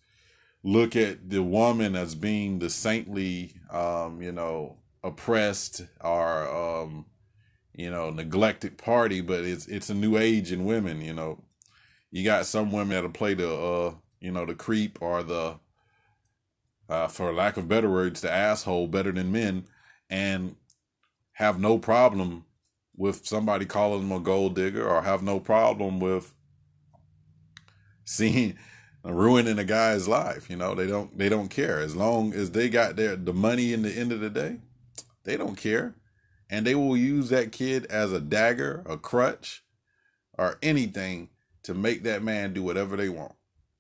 look 0.64 0.96
at 0.96 1.30
the 1.30 1.44
woman 1.44 1.96
as 1.96 2.16
being 2.16 2.58
the 2.58 2.72
saintly 2.72 3.54
um 3.70 4.20
you 4.20 4.32
know 4.32 4.78
oppressed 5.04 5.86
or 6.02 6.50
um 6.50 7.06
you 7.74 7.90
know 7.90 8.10
neglected 8.10 8.78
party 8.78 9.22
but 9.22 9.44
it's 9.44 9.68
it's 9.68 9.90
a 9.90 9.94
new 9.94 10.18
age 10.18 10.52
in 10.52 10.66
women 10.66 11.02
you 11.02 11.14
know. 11.14 11.44
You 12.12 12.24
got 12.24 12.46
some 12.46 12.72
women 12.72 12.90
that'll 12.90 13.10
play 13.10 13.34
the 13.34 13.52
uh 13.52 13.96
you 14.20 14.32
know 14.32 14.46
the 14.46 14.54
creep 14.54 15.00
or 15.02 15.24
the 15.24 15.60
uh 16.88 17.08
for 17.08 17.34
lack 17.34 17.58
of 17.58 17.68
better 17.68 17.90
words 17.90 18.22
the 18.22 18.32
asshole 18.32 18.88
better 18.88 19.12
than 19.12 19.32
men 19.32 19.66
and 20.10 20.56
have 21.34 21.60
no 21.60 21.80
problem 21.80 22.46
with 22.96 23.26
somebody 23.26 23.66
calling 23.66 24.08
them 24.08 24.18
a 24.18 24.20
gold 24.20 24.54
digger 24.56 24.88
or 24.88 25.02
have 25.02 25.24
no 25.24 25.40
problem 25.40 26.00
with 26.00 26.36
seeing 28.06 28.56
ruining 29.04 29.58
a 29.58 29.64
guy's 29.64 30.08
life 30.08 30.50
you 30.50 30.56
know. 30.56 30.76
They 30.76 30.86
don't 30.88 31.18
they 31.18 31.30
don't 31.30 31.50
care. 31.50 31.80
As 31.80 31.96
long 31.96 32.34
as 32.34 32.52
they 32.52 32.70
got 32.70 32.96
their 32.96 33.16
the 33.16 33.34
money 33.34 33.74
in 33.74 33.82
the 33.82 33.92
end 33.92 34.12
of 34.12 34.20
the 34.20 34.30
day 34.30 34.58
they 35.24 35.36
don't 35.36 35.56
care 35.56 35.96
and 36.54 36.68
they 36.68 36.76
will 36.76 36.96
use 36.96 37.30
that 37.30 37.52
kid 37.52 37.84
as 37.88 38.14
a 38.14 38.20
dagger 38.20 38.84
a 38.86 38.96
crutch 38.96 39.64
or 40.38 40.60
anything 40.62 41.30
to 41.64 41.74
make 41.74 42.04
that 42.04 42.22
man 42.22 42.54
do 42.54 42.62
whatever 42.62 42.96
they 42.96 43.10
want. 43.10 43.34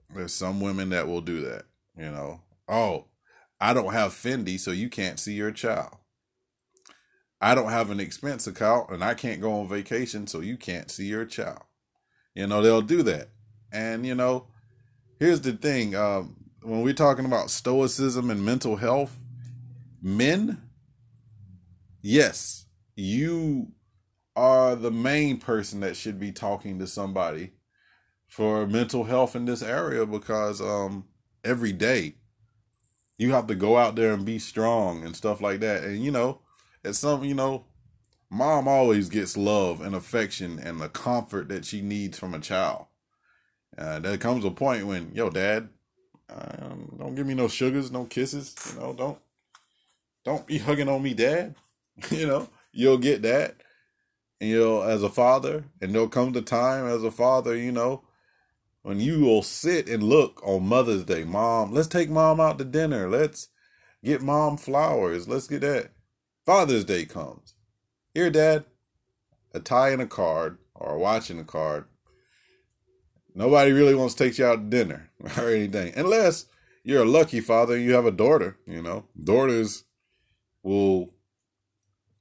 There's 0.10 0.34
some 0.34 0.60
women 0.60 0.90
that 0.90 1.08
will 1.08 1.22
do 1.22 1.42
that, 1.42 1.66
you 1.96 2.10
know. 2.10 2.42
Oh, 2.68 3.06
I 3.62 3.76
don't 3.76 3.94
have 3.94 4.12
Fendi, 4.12 4.60
so 4.60 4.72
you 4.72 4.90
can't 4.90 5.20
see 5.20 5.34
your 5.34 5.52
child. 5.52 5.98
I 7.40 7.54
don't 7.54 7.70
have 7.70 7.92
an 7.92 8.00
expense 8.00 8.48
account 8.48 8.90
and 8.90 9.04
I 9.04 9.14
can't 9.14 9.40
go 9.40 9.60
on 9.60 9.68
vacation, 9.68 10.26
so 10.26 10.40
you 10.40 10.58
can't 10.58 10.90
see 10.90 11.06
your 11.06 11.26
child. 11.26 11.62
You 12.34 12.48
know, 12.48 12.64
they'll 12.64 12.82
do 12.82 13.04
that. 13.04 13.30
And, 13.72 14.04
you 14.04 14.16
know, 14.16 14.48
here's 15.20 15.42
the 15.42 15.54
thing 15.54 15.96
um, 15.96 16.38
when 16.64 16.82
we're 16.82 16.94
talking 16.94 17.26
about 17.26 17.52
stoicism 17.52 18.32
and 18.32 18.44
mental 18.44 18.78
health, 18.78 19.16
men, 20.02 20.60
yes, 22.02 22.63
you 22.96 23.72
are 24.36 24.76
the 24.76 24.92
main 24.92 25.38
person 25.38 25.80
that 25.82 25.96
should 25.96 26.20
be 26.20 26.32
talking 26.32 26.80
to 26.80 26.88
somebody 26.88 27.52
for 28.28 28.66
mental 28.66 29.04
health 29.04 29.36
in 29.36 29.46
this 29.46 29.62
area 29.62 30.06
because 30.06 30.60
um 30.60 31.06
every 31.44 31.72
day 31.72 32.16
you 33.18 33.32
have 33.32 33.48
to 33.48 33.56
go 33.56 33.78
out 33.78 33.96
there 33.96 34.14
and 34.14 34.26
be 34.26 34.40
strong 34.40 35.04
and 35.04 35.16
stuff 35.16 35.40
like 35.40 35.60
that. 35.60 35.84
And 35.84 36.04
you 36.04 36.12
know 36.12 36.40
it's 36.84 37.00
some 37.00 37.24
you 37.24 37.36
know 37.36 37.66
mom 38.30 38.68
always 38.68 39.10
gets 39.10 39.38
love 39.38 39.82
and 39.82 39.96
affection 39.96 40.60
and 40.60 40.80
the 40.80 40.90
comfort 40.90 41.50
that 41.50 41.66
she 41.66 41.82
needs 41.82 42.18
from 42.18 42.34
a 42.34 42.40
child. 42.40 42.88
Uh, 43.78 44.00
there 44.00 44.18
comes 44.18 44.46
a 44.46 44.52
point 44.52 44.86
when 44.88 45.12
yo 45.14 45.30
dad 45.30 45.70
um, 46.30 46.96
don't 46.98 47.16
give 47.16 47.28
me 47.28 47.34
no 47.34 47.48
sugars 47.48 47.92
no 47.92 48.06
kisses 48.06 48.56
you 48.74 48.80
know 48.80 48.94
don't 48.94 49.20
don't 50.24 50.48
be 50.48 50.58
hugging 50.58 50.90
on 50.90 51.02
me 51.02 51.14
dad 51.14 51.54
you 52.10 52.26
know 52.26 52.48
you'll 52.74 52.98
get 52.98 53.22
that 53.22 53.56
and 54.42 54.50
you'll 54.50 54.84
as 54.84 55.04
a 55.04 55.10
father 55.10 55.64
and 55.80 55.94
there'll 55.94 56.10
come 56.10 56.34
the 56.34 56.42
time 56.42 56.86
as 56.86 57.04
a 57.04 57.12
father 57.12 57.56
you 57.56 57.72
know 57.72 58.04
when 58.84 59.00
you 59.00 59.22
will 59.22 59.42
sit 59.42 59.88
and 59.88 60.04
look 60.04 60.42
on 60.46 60.68
Mother's 60.68 61.06
Day, 61.06 61.24
mom, 61.24 61.72
let's 61.72 61.88
take 61.88 62.10
mom 62.10 62.40
out 62.40 62.58
to 62.58 62.66
dinner. 62.66 63.10
Let's 63.10 63.48
get 64.04 64.22
mom 64.22 64.58
flowers. 64.58 65.28
Let's 65.28 65.48
get 65.48 65.62
that. 65.62 65.92
Father's 66.46 66.84
Day 66.84 67.06
comes. 67.06 67.56
Here, 68.14 68.30
dad, 68.30 68.66
a 69.54 69.62
tie 69.62 69.92
and 69.92 70.02
a 70.02 70.06
card 70.06 70.58
or 70.76 70.98
watching 70.98 71.40
a 71.40 71.46
card. 71.46 71.86
Nobody 73.34 73.72
really 73.72 73.96
wants 73.96 74.16
to 74.16 74.26
take 74.26 74.38
you 74.38 74.46
out 74.46 74.58
to 74.58 74.78
dinner 74.78 75.10
or 75.38 75.50
anything, 75.50 75.94
unless 75.96 76.46
you're 76.84 77.04
a 77.04 77.10
lucky 77.10 77.40
father 77.40 77.76
and 77.76 77.86
you 77.86 77.94
have 77.94 78.06
a 78.06 78.12
daughter. 78.12 78.58
You 78.68 78.84
know, 78.84 79.06
daughters 79.24 79.86
will 80.62 81.14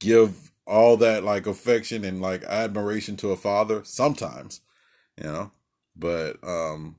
give 0.02 0.52
all 0.66 0.96
that 0.98 1.24
like 1.24 1.46
affection 1.46 2.04
and 2.04 2.20
like 2.20 2.44
admiration 2.44 3.16
to 3.18 3.30
a 3.30 3.36
father 3.36 3.82
sometimes, 3.84 4.60
you 5.18 5.24
know. 5.24 5.52
But 5.96 6.36
um, 6.44 6.96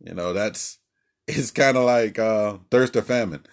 you 0.00 0.14
know, 0.14 0.32
that's 0.32 0.78
it's 1.28 1.50
kind 1.50 1.76
of 1.76 1.84
like 1.84 2.18
uh 2.18 2.58
thirst 2.70 2.96
or 2.96 3.02
famine. 3.02 3.44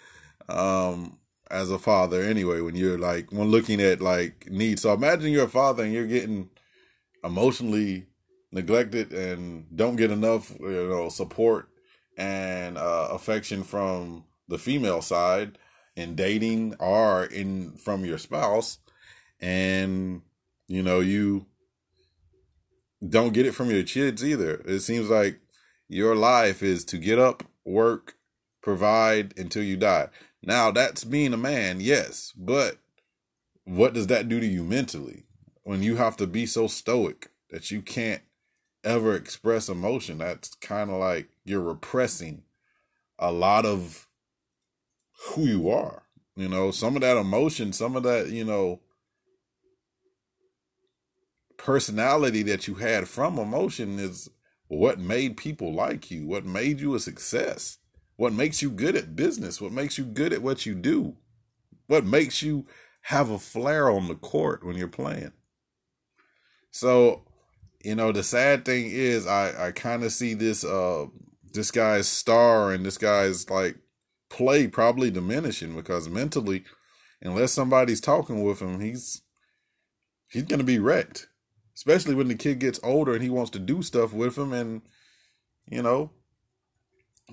Um 0.50 1.20
as 1.52 1.70
a 1.70 1.78
father 1.78 2.24
anyway 2.24 2.60
when 2.60 2.76
you're 2.76 2.98
like 2.98 3.32
when 3.32 3.50
looking 3.50 3.82
at 3.82 4.02
like 4.02 4.50
needs. 4.50 4.82
So 4.82 4.94
imagine 4.94 5.32
you're 5.32 5.46
a 5.46 5.50
father 5.50 5.84
and 5.84 5.94
you're 5.94 6.08
getting 6.08 6.50
emotionally 7.24 8.08
neglected 8.52 9.12
and 9.14 9.66
don't 9.76 9.98
get 9.98 10.12
enough 10.12 10.52
you 10.60 10.88
know 10.88 11.10
support 11.10 11.70
and 12.18 12.78
uh, 12.78 13.10
affection 13.12 13.64
from 13.64 14.24
the 14.48 14.58
female 14.58 15.02
side 15.02 15.58
in 15.96 16.16
dating 16.16 16.76
or 16.80 17.26
in 17.26 17.78
from 17.78 18.06
your 18.06 18.18
spouse 18.18 18.80
and 19.40 20.22
you 20.68 20.82
know 20.82 21.00
you 21.00 21.46
don't 23.08 23.34
get 23.34 23.46
it 23.46 23.54
from 23.54 23.70
your 23.70 23.84
kids 23.84 24.24
either. 24.24 24.62
It 24.66 24.80
seems 24.80 25.10
like 25.10 25.40
your 25.88 26.16
life 26.16 26.64
is 26.64 26.84
to 26.86 26.98
get 26.98 27.20
up, 27.20 27.44
work, 27.64 28.16
provide 28.62 29.38
until 29.38 29.64
you 29.64 29.78
die. 29.78 30.08
Now, 30.42 30.72
that's 30.72 31.04
being 31.04 31.34
a 31.34 31.38
man, 31.38 31.80
yes, 31.80 32.34
but 32.36 32.78
what 33.64 33.94
does 33.94 34.08
that 34.08 34.30
do 34.30 34.40
to 34.40 34.46
you 34.46 34.64
mentally 34.64 35.24
when 35.64 35.82
you 35.84 35.96
have 35.96 36.18
to 36.18 36.28
be 36.28 36.46
so 36.46 36.68
stoic 36.68 37.30
that 37.50 37.72
you 37.72 37.82
can't 37.82 38.22
ever 38.84 39.16
express 39.16 39.70
emotion? 39.70 40.20
That's 40.20 40.54
kind 40.56 40.90
of 40.90 40.98
like 40.98 41.30
you're 41.44 41.62
repressing 41.62 42.44
a 43.18 43.32
lot 43.32 43.66
of 43.66 44.05
who 45.18 45.44
you 45.44 45.70
are. 45.70 46.04
You 46.36 46.50
know, 46.50 46.72
some 46.72 46.96
of 46.96 47.02
that 47.02 47.18
emotion, 47.18 47.72
some 47.72 47.96
of 47.96 48.04
that, 48.04 48.30
you 48.30 48.44
know, 48.44 48.82
personality 51.58 52.44
that 52.44 52.68
you 52.68 52.76
had 52.76 53.08
from 53.08 53.40
emotion 53.40 54.00
is 54.00 54.30
what 54.68 55.00
made 55.00 55.38
people 55.38 55.74
like 55.74 56.12
you, 56.12 56.28
what 56.28 56.46
made 56.46 56.80
you 56.80 56.94
a 56.96 57.00
success, 57.00 57.78
what 58.18 58.34
makes 58.34 58.62
you 58.62 58.70
good 58.70 58.96
at 58.96 59.16
business, 59.16 59.62
what 59.62 59.72
makes 59.72 59.98
you 59.98 60.04
good 60.04 60.34
at 60.34 60.42
what 60.42 60.66
you 60.66 60.76
do, 60.76 61.16
what 61.88 62.06
makes 62.06 62.42
you 62.42 62.66
have 63.04 63.30
a 63.30 63.40
flair 63.40 63.90
on 63.90 64.08
the 64.08 64.16
court 64.16 64.66
when 64.66 64.76
you're 64.76 64.88
playing. 64.88 65.32
So, 66.72 67.24
you 67.84 67.96
know, 67.96 68.12
the 68.12 68.24
sad 68.24 68.66
thing 68.66 68.88
is 68.90 69.28
I 69.28 69.68
I 69.68 69.72
kind 69.72 70.04
of 70.04 70.12
see 70.12 70.34
this 70.34 70.66
uh 70.66 71.06
this 71.54 71.72
guy's 71.72 72.08
star 72.08 72.74
and 72.74 72.86
this 72.86 72.98
guy's 72.98 73.50
like 73.50 73.78
play 74.36 74.68
probably 74.68 75.10
diminishing 75.10 75.76
because 75.76 76.10
mentally 76.10 76.64
unless 77.22 77.54
somebody's 77.54 78.02
talking 78.02 78.44
with 78.44 78.62
him, 78.62 78.82
he's 78.82 79.22
he's 80.30 80.44
to 80.44 80.64
be 80.64 80.80
wrecked. 80.80 81.28
Especially 81.76 82.16
when 82.16 82.28
the 82.28 82.36
kid 82.36 82.60
gets 82.60 82.80
older 82.84 83.14
and 83.14 83.24
he 83.24 83.30
wants 83.30 83.52
to 83.52 83.60
do 83.60 83.82
stuff 83.82 84.14
with 84.14 84.38
him 84.38 84.54
and 84.54 84.82
you 85.68 85.82
know 85.82 86.12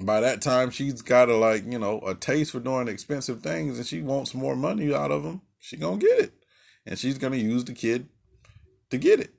by 0.01 0.21
that 0.21 0.43
time 0.43 0.71
she's 0.71 1.03
got 1.03 1.29
a 1.29 1.37
like 1.37 1.65
you 1.71 1.79
know 1.79 2.01
a 2.01 2.15
taste 2.15 2.51
for 2.51 2.61
doing 2.61 2.89
expensive 2.89 3.41
things 3.43 3.79
and 3.79 3.87
she 3.87 4.01
wants 4.01 4.35
more 4.35 4.57
money 4.57 4.93
out 4.93 5.11
of 5.13 5.23
him 5.23 5.43
she 5.63 5.77
gonna 5.77 5.97
get 5.97 6.19
it. 6.19 6.33
And 6.85 6.99
she's 6.99 7.19
gonna 7.19 7.37
use 7.37 7.65
the 7.65 7.73
kid 7.73 8.09
to 8.91 8.99
get 8.99 9.21
it. 9.21 9.33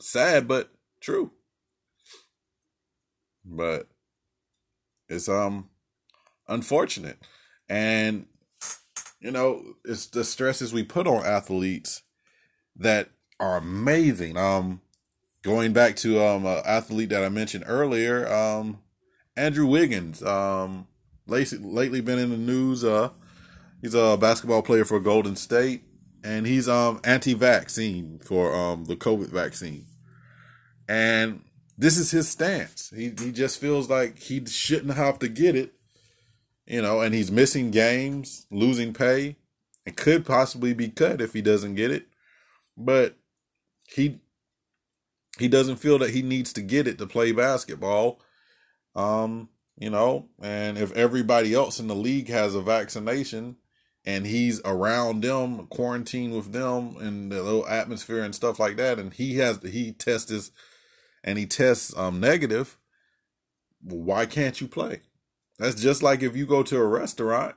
Sad 0.00 0.46
but 0.46 0.72
true. 1.00 1.32
But 3.44 3.88
it's 5.08 5.28
um 5.28 5.68
unfortunate. 6.48 7.18
And 7.68 8.26
you 9.20 9.30
know 9.30 9.62
it's 9.84 10.06
the 10.06 10.24
stresses 10.24 10.72
we 10.72 10.82
put 10.82 11.06
on 11.06 11.24
athletes 11.24 12.02
that 12.76 13.10
are 13.40 13.56
amazing. 13.56 14.36
Um 14.36 14.80
going 15.42 15.72
back 15.72 15.96
to 15.96 16.22
um 16.22 16.46
an 16.46 16.62
athlete 16.64 17.10
that 17.10 17.24
I 17.24 17.28
mentioned 17.28 17.64
earlier, 17.66 18.26
um 18.32 18.80
Andrew 19.36 19.66
Wiggins, 19.66 20.22
um 20.22 20.86
lately, 21.26 21.58
lately 21.58 22.00
been 22.00 22.18
in 22.18 22.30
the 22.30 22.36
news. 22.36 22.84
Uh, 22.84 23.10
he's 23.80 23.94
a 23.94 24.16
basketball 24.16 24.62
player 24.62 24.84
for 24.84 25.00
Golden 25.00 25.36
State, 25.36 25.82
and 26.22 26.46
he's 26.46 26.68
um 26.68 27.00
anti-vaccine 27.04 28.18
for 28.18 28.54
um 28.54 28.84
the 28.84 28.96
COVID 28.96 29.28
vaccine, 29.28 29.86
and 30.88 31.43
this 31.76 31.98
is 31.98 32.10
his 32.10 32.28
stance. 32.28 32.92
He 32.94 33.12
he 33.18 33.32
just 33.32 33.60
feels 33.60 33.90
like 33.90 34.18
he 34.18 34.44
shouldn't 34.46 34.94
have 34.94 35.18
to 35.20 35.28
get 35.28 35.56
it, 35.56 35.74
you 36.66 36.82
know, 36.82 37.00
and 37.00 37.14
he's 37.14 37.30
missing 37.30 37.70
games, 37.70 38.46
losing 38.50 38.92
pay, 38.92 39.36
and 39.84 39.96
could 39.96 40.24
possibly 40.24 40.72
be 40.72 40.88
cut 40.88 41.20
if 41.20 41.32
he 41.32 41.42
doesn't 41.42 41.74
get 41.74 41.90
it. 41.90 42.06
But 42.76 43.16
he 43.88 44.20
he 45.38 45.48
doesn't 45.48 45.76
feel 45.76 45.98
that 45.98 46.10
he 46.10 46.22
needs 46.22 46.52
to 46.52 46.62
get 46.62 46.86
it 46.86 46.98
to 46.98 47.06
play 47.06 47.32
basketball. 47.32 48.20
Um, 48.94 49.48
you 49.76 49.90
know, 49.90 50.28
and 50.40 50.78
if 50.78 50.92
everybody 50.92 51.52
else 51.52 51.80
in 51.80 51.88
the 51.88 51.96
league 51.96 52.28
has 52.28 52.54
a 52.54 52.62
vaccination 52.62 53.56
and 54.04 54.26
he's 54.26 54.60
around 54.64 55.22
them, 55.22 55.66
quarantined 55.66 56.34
with 56.34 56.52
them 56.52 56.96
in 57.00 57.30
the 57.30 57.42
little 57.42 57.66
atmosphere 57.66 58.22
and 58.22 58.34
stuff 58.34 58.60
like 58.60 58.76
that, 58.76 59.00
and 59.00 59.12
he 59.12 59.38
has 59.38 59.58
he 59.62 59.90
tests 59.90 60.52
and 61.24 61.38
he 61.38 61.46
tests 61.46 61.96
um 61.96 62.20
negative, 62.20 62.78
why 63.82 64.26
can't 64.26 64.60
you 64.60 64.68
play? 64.68 65.00
That's 65.58 65.80
just 65.80 66.02
like 66.02 66.22
if 66.22 66.36
you 66.36 66.46
go 66.46 66.62
to 66.62 66.76
a 66.76 66.86
restaurant 66.86 67.56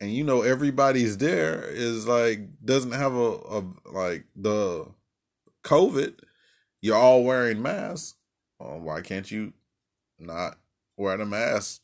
and 0.00 0.12
you 0.12 0.22
know 0.22 0.42
everybody's 0.42 1.18
there 1.18 1.64
is 1.64 2.06
like 2.06 2.40
doesn't 2.64 2.92
have 2.92 3.14
a, 3.14 3.32
a 3.32 3.64
like 3.92 4.26
the 4.36 4.86
COVID 5.64 6.20
you're 6.80 6.96
all 6.96 7.24
wearing 7.24 7.60
masks. 7.60 8.14
Um, 8.60 8.84
why 8.84 9.00
can't 9.00 9.30
you 9.30 9.52
not 10.18 10.58
wear 10.96 11.16
the 11.16 11.26
mask 11.26 11.82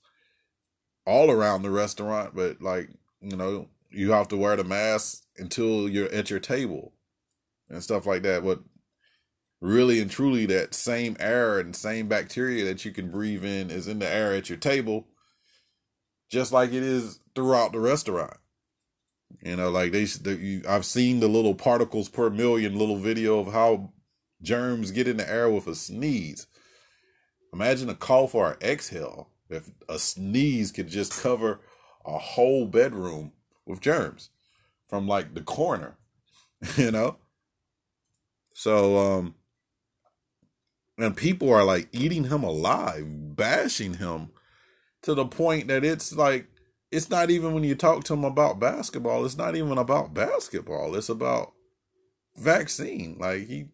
all 1.06 1.30
around 1.30 1.62
the 1.62 1.70
restaurant? 1.70 2.34
But 2.34 2.60
like 2.60 2.90
you 3.20 3.36
know, 3.36 3.68
you 3.90 4.12
have 4.12 4.28
to 4.28 4.36
wear 4.36 4.56
the 4.56 4.64
mask 4.64 5.24
until 5.36 5.88
you're 5.88 6.12
at 6.12 6.30
your 6.30 6.40
table 6.40 6.92
and 7.68 7.82
stuff 7.82 8.06
like 8.06 8.22
that. 8.22 8.44
But 8.44 8.60
really 9.60 10.00
and 10.00 10.10
truly, 10.10 10.46
that 10.46 10.74
same 10.74 11.16
air 11.18 11.58
and 11.58 11.74
same 11.74 12.08
bacteria 12.08 12.64
that 12.64 12.84
you 12.84 12.92
can 12.92 13.10
breathe 13.10 13.44
in 13.44 13.70
is 13.70 13.88
in 13.88 13.98
the 13.98 14.08
air 14.08 14.34
at 14.34 14.48
your 14.48 14.58
table, 14.58 15.06
just 16.30 16.52
like 16.52 16.70
it 16.70 16.82
is 16.82 17.20
throughout 17.34 17.72
the 17.72 17.80
restaurant. 17.80 18.36
You 19.42 19.56
know, 19.56 19.70
like 19.70 19.92
they, 19.92 20.04
they 20.04 20.34
you, 20.34 20.62
I've 20.68 20.84
seen 20.84 21.20
the 21.20 21.28
little 21.28 21.54
particles 21.54 22.08
per 22.08 22.30
million 22.30 22.78
little 22.78 22.96
video 22.96 23.38
of 23.38 23.52
how 23.52 23.92
germs 24.42 24.90
get 24.90 25.08
in 25.08 25.16
the 25.16 25.28
air 25.28 25.50
with 25.50 25.66
a 25.66 25.74
sneeze. 25.74 26.46
Imagine 27.52 27.88
a 27.88 27.94
cough 27.94 28.34
or 28.34 28.52
an 28.52 28.56
exhale. 28.62 29.30
If 29.48 29.70
a 29.88 29.98
sneeze 29.98 30.72
could 30.72 30.88
just 30.88 31.22
cover 31.22 31.60
a 32.04 32.18
whole 32.18 32.66
bedroom 32.66 33.32
with 33.64 33.80
germs 33.80 34.30
from 34.88 35.06
like 35.06 35.34
the 35.34 35.42
corner, 35.42 35.96
you 36.76 36.90
know? 36.90 37.16
So, 38.54 38.96
um, 38.96 39.34
and 40.98 41.16
people 41.16 41.52
are 41.52 41.64
like 41.64 41.88
eating 41.92 42.24
him 42.24 42.42
alive, 42.42 43.36
bashing 43.36 43.94
him 43.94 44.30
to 45.02 45.14
the 45.14 45.26
point 45.26 45.68
that 45.68 45.84
it's 45.84 46.12
like, 46.12 46.48
it's 46.90 47.10
not 47.10 47.30
even 47.30 47.52
when 47.52 47.64
you 47.64 47.74
talk 47.74 48.04
to 48.04 48.14
him 48.14 48.24
about 48.24 48.60
basketball, 48.60 49.24
it's 49.24 49.36
not 49.36 49.56
even 49.56 49.78
about 49.78 50.14
basketball. 50.14 50.94
It's 50.94 51.08
about 51.08 51.52
vaccine. 52.36 53.16
Like 53.18 53.46
he 53.46 53.66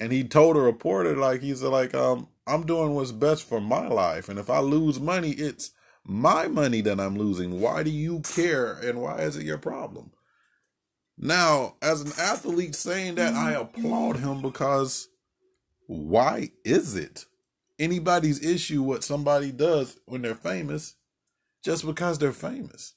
and 0.00 0.10
he 0.10 0.24
told 0.24 0.56
a 0.56 0.60
reporter 0.60 1.14
like 1.16 1.42
he's 1.42 1.62
like 1.62 1.94
um 1.94 2.26
i'm 2.46 2.64
doing 2.66 2.94
what's 2.94 3.12
best 3.12 3.44
for 3.44 3.60
my 3.60 3.86
life 3.86 4.28
and 4.28 4.38
if 4.38 4.48
i 4.50 4.58
lose 4.58 4.98
money 4.98 5.32
it's 5.32 5.72
my 6.04 6.48
money 6.48 6.80
that 6.80 6.98
i'm 6.98 7.16
losing 7.16 7.60
why 7.60 7.82
do 7.82 7.90
you 7.90 8.20
care 8.20 8.72
and 8.72 9.00
why 9.00 9.18
is 9.18 9.36
it 9.36 9.44
your 9.44 9.58
problem 9.58 10.10
now 11.18 11.76
as 11.82 12.00
an 12.00 12.12
athlete 12.18 12.74
saying 12.74 13.14
that 13.14 13.34
i 13.34 13.52
applaud 13.52 14.16
him 14.16 14.40
because 14.40 15.08
why 15.90 16.50
is 16.64 16.94
it 16.94 17.24
anybody's 17.78 18.44
issue 18.44 18.82
what 18.82 19.02
somebody 19.02 19.50
does 19.50 19.98
when 20.06 20.22
they're 20.22 20.34
famous 20.34 20.94
just 21.64 21.84
because 21.84 22.18
they're 22.18 22.32
famous 22.32 22.94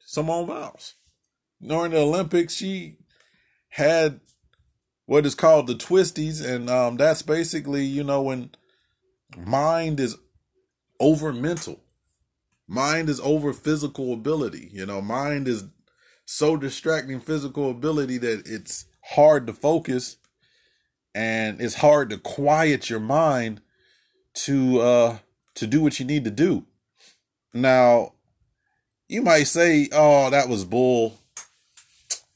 simone 0.00 0.46
biles 0.46 0.94
during 1.60 1.92
the 1.92 1.98
olympics 1.98 2.54
she 2.54 2.96
had 3.70 4.20
what 5.06 5.24
is 5.24 5.34
called 5.34 5.68
the 5.68 5.74
twisties, 5.74 6.44
and 6.44 6.68
um, 6.68 6.96
that's 6.96 7.22
basically 7.22 7.84
you 7.84 8.04
know 8.04 8.22
when 8.22 8.50
mind 9.36 10.00
is 10.00 10.16
over 11.00 11.32
mental, 11.32 11.80
mind 12.66 13.08
is 13.08 13.20
over 13.20 13.52
physical 13.52 14.12
ability. 14.12 14.68
You 14.72 14.84
know, 14.84 15.00
mind 15.00 15.48
is 15.48 15.64
so 16.26 16.56
distracting 16.56 17.20
physical 17.20 17.70
ability 17.70 18.18
that 18.18 18.42
it's 18.46 18.86
hard 19.14 19.46
to 19.46 19.52
focus, 19.52 20.16
and 21.16 21.60
it's 21.60 21.76
hard 21.76 22.10
to 22.10 22.18
quiet 22.18 22.88
your 22.88 23.00
mind 23.00 23.60
to 24.34 24.80
uh 24.80 25.18
to 25.54 25.66
do 25.66 25.80
what 25.80 25.98
you 25.98 26.06
need 26.06 26.24
to 26.24 26.30
do. 26.30 26.66
Now, 27.52 28.12
you 29.08 29.22
might 29.22 29.48
say, 29.48 29.88
"Oh, 29.92 30.30
that 30.30 30.48
was 30.48 30.64
bull. 30.64 31.18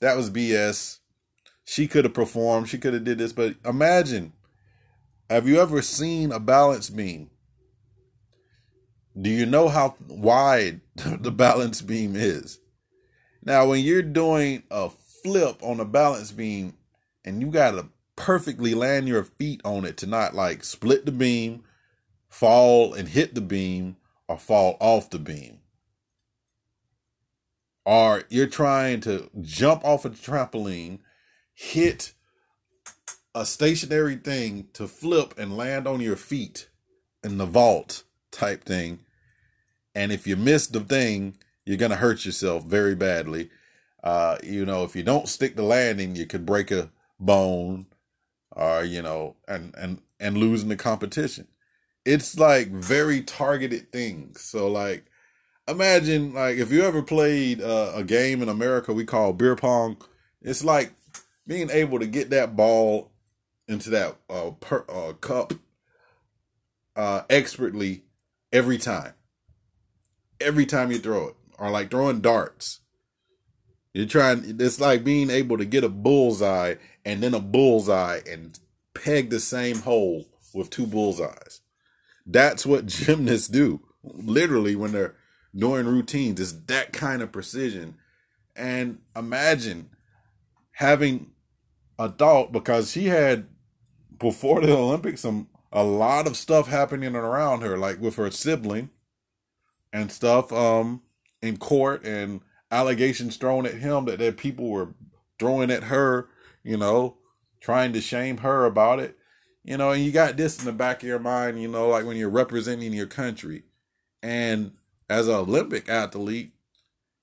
That 0.00 0.16
was 0.16 0.30
BS." 0.30 1.00
she 1.70 1.86
could 1.86 2.04
have 2.04 2.14
performed, 2.14 2.68
she 2.68 2.78
could 2.78 2.94
have 2.94 3.04
did 3.04 3.18
this, 3.18 3.32
but 3.32 3.54
imagine 3.64 4.32
have 5.30 5.46
you 5.46 5.60
ever 5.60 5.80
seen 5.82 6.32
a 6.32 6.40
balance 6.40 6.90
beam? 6.90 7.30
Do 9.18 9.30
you 9.30 9.46
know 9.46 9.68
how 9.68 9.94
wide 10.08 10.80
the 10.96 11.30
balance 11.30 11.80
beam 11.80 12.16
is? 12.16 12.58
Now, 13.44 13.68
when 13.68 13.84
you're 13.84 14.02
doing 14.02 14.64
a 14.68 14.90
flip 14.90 15.62
on 15.62 15.78
a 15.78 15.84
balance 15.84 16.32
beam 16.32 16.74
and 17.24 17.40
you 17.40 17.52
got 17.52 17.70
to 17.70 17.86
perfectly 18.16 18.74
land 18.74 19.08
your 19.08 19.24
feet 19.24 19.60
on 19.64 19.84
it 19.84 19.96
to 19.98 20.06
not 20.06 20.34
like 20.34 20.64
split 20.64 21.06
the 21.06 21.12
beam, 21.12 21.64
fall 22.28 22.94
and 22.94 23.08
hit 23.08 23.34
the 23.34 23.40
beam, 23.40 23.96
or 24.28 24.38
fall 24.38 24.76
off 24.80 25.10
the 25.10 25.18
beam. 25.18 25.58
Or 27.84 28.24
you're 28.28 28.46
trying 28.46 29.00
to 29.02 29.30
jump 29.40 29.84
off 29.84 30.04
a 30.04 30.10
trampoline 30.10 31.00
hit 31.60 32.14
a 33.34 33.44
stationary 33.44 34.16
thing 34.16 34.68
to 34.72 34.88
flip 34.88 35.34
and 35.36 35.56
land 35.58 35.86
on 35.86 36.00
your 36.00 36.16
feet 36.16 36.68
in 37.22 37.36
the 37.36 37.44
vault 37.44 38.02
type 38.30 38.64
thing. 38.64 39.00
And 39.94 40.10
if 40.10 40.26
you 40.26 40.36
miss 40.36 40.66
the 40.66 40.80
thing, 40.80 41.36
you're 41.66 41.76
going 41.76 41.90
to 41.90 41.98
hurt 41.98 42.24
yourself 42.24 42.64
very 42.64 42.94
badly. 42.94 43.50
Uh, 44.02 44.38
you 44.42 44.64
know, 44.64 44.84
if 44.84 44.96
you 44.96 45.02
don't 45.02 45.28
stick 45.28 45.54
the 45.54 45.62
landing, 45.62 46.16
you 46.16 46.24
could 46.24 46.46
break 46.46 46.70
a 46.70 46.90
bone 47.18 47.84
or, 48.52 48.84
you 48.84 49.02
know, 49.02 49.36
and, 49.46 49.74
and, 49.76 50.00
and 50.18 50.36
losing 50.38 50.68
the 50.68 50.76
competition. 50.76 51.48
It's 52.04 52.38
like 52.38 52.68
very 52.68 53.22
targeted 53.22 53.92
things. 53.92 54.40
So 54.40 54.68
like, 54.68 55.06
imagine 55.68 56.34
like 56.34 56.56
if 56.56 56.72
you 56.72 56.82
ever 56.82 57.02
played 57.02 57.62
uh, 57.62 57.92
a 57.94 58.04
game 58.04 58.42
in 58.42 58.48
America 58.48 58.92
we 58.92 59.04
call 59.04 59.32
beer 59.32 59.56
pong, 59.56 59.96
it's 60.42 60.64
like 60.64 60.92
being 61.46 61.70
able 61.70 61.98
to 61.98 62.06
get 62.06 62.30
that 62.30 62.56
ball 62.56 63.10
into 63.68 63.90
that 63.90 64.16
uh, 64.28 64.50
per, 64.60 64.84
uh, 64.88 65.12
cup 65.14 65.52
uh, 66.96 67.22
expertly 67.30 68.02
every 68.52 68.78
time. 68.78 69.14
Every 70.40 70.66
time 70.66 70.90
you 70.90 70.98
throw 70.98 71.28
it, 71.28 71.36
or 71.58 71.70
like 71.70 71.90
throwing 71.90 72.20
darts. 72.20 72.80
You're 73.92 74.06
trying. 74.06 74.56
It's 74.58 74.80
like 74.80 75.04
being 75.04 75.28
able 75.28 75.58
to 75.58 75.64
get 75.64 75.84
a 75.84 75.88
bullseye 75.88 76.76
and 77.04 77.22
then 77.22 77.34
a 77.34 77.40
bullseye 77.40 78.20
and 78.30 78.58
peg 78.94 79.30
the 79.30 79.40
same 79.40 79.80
hole 79.80 80.26
with 80.54 80.70
two 80.70 80.86
bullseyes. 80.86 81.60
That's 82.26 82.66
what 82.66 82.86
gymnasts 82.86 83.48
do. 83.48 83.80
Literally, 84.02 84.76
when 84.76 84.92
they're 84.92 85.16
doing 85.54 85.86
routines, 85.86 86.40
it's 86.40 86.52
that 86.52 86.92
kind 86.92 87.22
of 87.22 87.32
precision. 87.32 87.96
And 88.56 88.98
imagine 89.16 89.90
having 90.72 91.30
a 91.98 92.08
thought 92.08 92.52
because 92.52 92.92
she 92.92 93.06
had 93.06 93.46
before 94.18 94.60
the 94.60 94.76
Olympics 94.76 95.20
some 95.20 95.48
a 95.72 95.84
lot 95.84 96.26
of 96.26 96.36
stuff 96.36 96.68
happening 96.68 97.14
around 97.14 97.62
her, 97.62 97.76
like 97.76 98.00
with 98.00 98.16
her 98.16 98.30
sibling 98.30 98.90
and 99.92 100.10
stuff, 100.10 100.52
um, 100.52 101.02
in 101.42 101.56
court 101.56 102.04
and 102.04 102.40
allegations 102.70 103.36
thrown 103.36 103.66
at 103.66 103.74
him 103.74 104.04
that, 104.06 104.18
that 104.18 104.36
people 104.36 104.68
were 104.68 104.94
throwing 105.38 105.70
at 105.70 105.84
her, 105.84 106.28
you 106.62 106.76
know, 106.76 107.16
trying 107.60 107.92
to 107.92 108.00
shame 108.00 108.38
her 108.38 108.64
about 108.64 109.00
it. 109.00 109.16
You 109.64 109.76
know, 109.76 109.90
and 109.90 110.02
you 110.02 110.10
got 110.10 110.36
this 110.36 110.58
in 110.58 110.64
the 110.64 110.72
back 110.72 111.02
of 111.02 111.08
your 111.08 111.18
mind, 111.18 111.60
you 111.60 111.68
know, 111.68 111.88
like 111.88 112.06
when 112.06 112.16
you're 112.16 112.30
representing 112.30 112.92
your 112.92 113.06
country. 113.06 113.64
And 114.22 114.72
as 115.08 115.28
an 115.28 115.34
Olympic 115.34 115.88
athlete, 115.88 116.52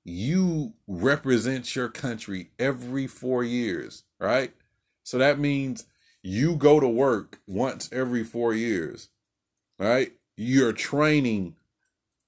you 0.04 0.74
represent 0.88 1.76
your 1.76 1.90
country 1.90 2.52
every 2.60 3.08
four 3.08 3.44
years, 3.44 4.04
right? 4.20 4.54
So 5.04 5.18
that 5.18 5.40
means 5.40 5.86
you 6.22 6.56
go 6.56 6.80
to 6.80 6.88
work 6.88 7.40
once 7.48 7.90
every 7.92 8.24
four 8.24 8.54
years, 8.54 9.10
right? 9.80 10.14
You're 10.36 10.74
training 10.74 11.56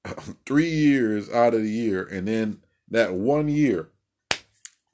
three 0.46 0.70
years 0.70 1.30
out 1.30 1.54
of 1.54 1.62
the 1.62 1.70
year, 1.70 2.04
and 2.04 2.28
then 2.28 2.62
that 2.90 3.14
one 3.14 3.50
year, 3.50 3.90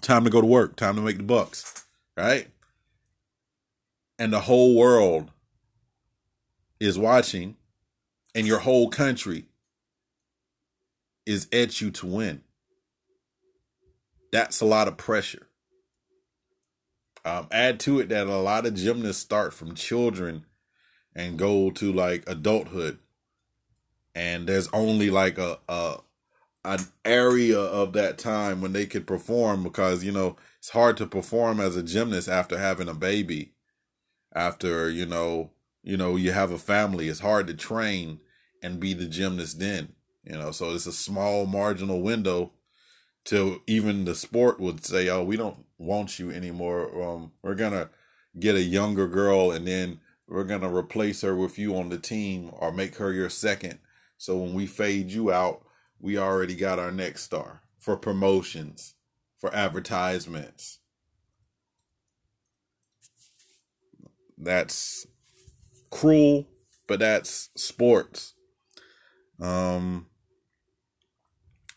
time 0.01 0.23
to 0.23 0.29
go 0.29 0.41
to 0.41 0.47
work, 0.47 0.75
time 0.75 0.95
to 0.95 1.01
make 1.01 1.17
the 1.17 1.23
bucks, 1.23 1.84
right? 2.15 2.49
And 4.17 4.31
the 4.31 4.41
whole 4.41 4.75
world 4.75 5.31
is 6.79 6.97
watching, 6.97 7.57
and 8.33 8.47
your 8.47 8.59
whole 8.59 8.89
country 8.89 9.45
is 11.25 11.47
at 11.51 11.81
you 11.81 11.91
to 11.91 12.05
win. 12.05 12.41
That's 14.31 14.61
a 14.61 14.65
lot 14.65 14.87
of 14.87 14.97
pressure. 14.97 15.47
Um, 17.23 17.47
add 17.51 17.79
to 17.81 17.99
it 17.99 18.09
that 18.09 18.27
a 18.27 18.37
lot 18.37 18.65
of 18.65 18.75
gymnasts 18.75 19.21
start 19.21 19.53
from 19.53 19.73
children 19.73 20.45
and 21.15 21.39
go 21.39 21.71
to 21.71 21.91
like 21.91 22.23
adulthood, 22.27 22.99
and 24.13 24.47
there's 24.47 24.69
only 24.71 25.09
like 25.09 25.37
a, 25.37 25.57
a 25.67 25.97
an 26.65 26.79
area 27.05 27.59
of 27.59 27.93
that 27.93 28.17
time 28.17 28.61
when 28.61 28.73
they 28.73 28.85
could 28.85 29.07
perform 29.07 29.63
because 29.63 30.03
you 30.03 30.11
know 30.11 30.35
it's 30.59 30.69
hard 30.69 30.97
to 30.97 31.05
perform 31.05 31.59
as 31.59 31.75
a 31.75 31.83
gymnast 31.83 32.27
after 32.27 32.57
having 32.57 32.89
a 32.89 32.93
baby, 32.93 33.53
after 34.33 34.89
you 34.89 35.05
know 35.05 35.51
you 35.83 35.97
know 35.97 36.15
you 36.15 36.31
have 36.31 36.51
a 36.51 36.57
family. 36.57 37.07
It's 37.07 37.19
hard 37.19 37.47
to 37.47 37.53
train 37.53 38.19
and 38.63 38.79
be 38.79 38.93
the 38.93 39.05
gymnast 39.05 39.59
then, 39.59 39.93
you 40.23 40.33
know. 40.37 40.51
So 40.51 40.73
it's 40.73 40.87
a 40.87 40.91
small 40.93 41.45
marginal 41.45 42.01
window 42.01 42.51
till 43.23 43.59
even 43.67 44.05
the 44.05 44.15
sport 44.15 44.59
would 44.59 44.85
say, 44.85 45.09
"Oh, 45.09 45.23
we 45.23 45.37
don't 45.37 45.65
want 45.77 46.19
you 46.19 46.31
anymore. 46.31 47.03
Um, 47.03 47.31
we're 47.43 47.55
gonna 47.55 47.89
get 48.39 48.55
a 48.55 48.61
younger 48.63 49.07
girl, 49.07 49.51
and 49.51 49.67
then 49.67 49.99
we're 50.27 50.43
gonna 50.43 50.73
replace 50.73 51.21
her 51.21 51.35
with 51.35 51.59
you 51.59 51.75
on 51.75 51.89
the 51.89 51.99
team, 51.99 52.49
or 52.53 52.71
make 52.71 52.95
her 52.95 53.13
your 53.13 53.29
second. 53.29 53.79
So 54.17 54.37
when 54.37 54.53
we 54.53 54.65
fade 54.65 55.11
you 55.11 55.31
out, 55.31 55.64
we 55.99 56.17
already 56.17 56.55
got 56.55 56.79
our 56.79 56.91
next 56.91 57.23
star 57.23 57.61
for 57.79 57.97
promotions, 57.97 58.95
for 59.39 59.53
advertisements. 59.53 60.79
That's 64.37 65.07
cruel, 65.89 66.47
but 66.87 66.99
that's 66.99 67.49
sports. 67.55 68.33
Um, 69.39 70.07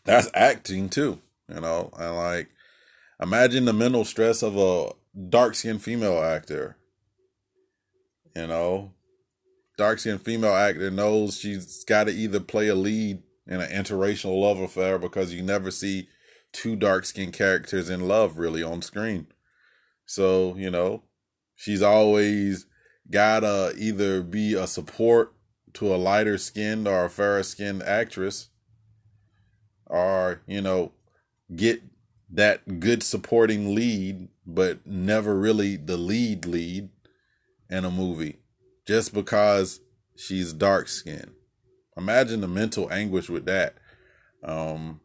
that's 0.03 0.29
acting 0.33 0.89
too, 0.89 1.21
you 1.47 1.61
know, 1.61 1.91
and 1.97 2.15
like 2.15 2.49
imagine 3.21 3.65
the 3.65 3.73
mental 3.73 4.05
stress 4.05 4.41
of 4.43 4.57
a 4.57 4.91
dark 5.29 5.55
skinned 5.55 5.81
female 5.81 6.21
actor. 6.21 6.77
You 8.35 8.47
know, 8.47 8.93
dark 9.77 9.99
skinned 9.99 10.21
female 10.21 10.53
actor 10.53 10.91
knows 10.91 11.39
she's 11.39 11.83
got 11.83 12.05
to 12.05 12.11
either 12.11 12.39
play 12.39 12.67
a 12.67 12.75
lead 12.75 13.23
in 13.49 13.59
an 13.59 13.69
interracial 13.69 14.39
love 14.39 14.59
affair 14.59 14.99
because 14.99 15.33
you 15.33 15.41
never 15.41 15.71
see 15.71 16.07
two 16.53 16.75
dark 16.75 17.03
skinned 17.03 17.33
characters 17.33 17.89
in 17.89 18.07
love 18.07 18.37
really 18.37 18.61
on 18.61 18.81
screen. 18.81 19.27
So, 20.05 20.55
you 20.55 20.69
know, 20.69 21.03
she's 21.55 21.81
always 21.81 22.67
gotta 23.09 23.73
either 23.75 24.21
be 24.21 24.53
a 24.53 24.67
support 24.67 25.33
to 25.73 25.93
a 25.93 25.97
lighter 25.97 26.37
skinned 26.37 26.87
or 26.87 27.05
a 27.05 27.09
fairer 27.09 27.43
skinned 27.43 27.81
actress 27.83 28.49
or, 29.87 30.41
you 30.45 30.61
know, 30.61 30.91
get 31.55 31.81
that 32.31 32.79
good 32.79 33.01
supporting 33.01 33.73
lead, 33.73 34.29
but 34.45 34.85
never 34.85 35.37
really 35.37 35.75
the 35.75 35.97
lead 35.97 36.45
lead 36.45 36.89
in 37.67 37.83
a 37.83 37.91
movie 37.91 38.37
just 38.87 39.11
because 39.11 39.79
she's 40.15 40.53
dark 40.53 40.87
skinned. 40.87 41.33
Imagine 41.99 42.39
the 42.39 42.47
mental 42.47 42.91
anguish 42.91 43.29
with 43.29 43.45
that. 43.45 43.75
Um, 44.41 45.01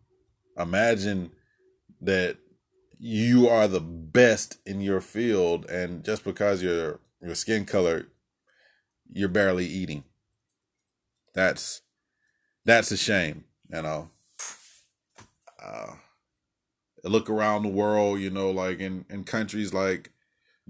imagine 0.57 1.33
that 2.01 2.37
you 3.01 3.49
are 3.49 3.67
the 3.67 3.81
best 3.81 4.59
in 4.65 4.81
your 4.81 5.01
field, 5.01 5.69
and 5.69 6.05
just 6.05 6.23
because 6.23 6.63
your 6.63 7.01
your 7.21 7.35
skin 7.35 7.65
color, 7.65 8.07
you're 9.11 9.29
barely 9.29 9.67
eating. 9.67 10.05
That's 11.35 11.83
that's 12.65 12.93
a 12.93 12.97
shame, 12.97 13.45
you 13.69 13.83
know. 13.83 14.11
Uh, 15.61 15.95
look 17.03 17.29
around 17.29 17.65
the 17.65 17.69
world, 17.69 18.21
you 18.21 18.31
know, 18.31 18.51
like 18.51 18.79
in, 18.79 19.05
in 19.11 19.25
countries 19.25 19.75
like 19.75 20.13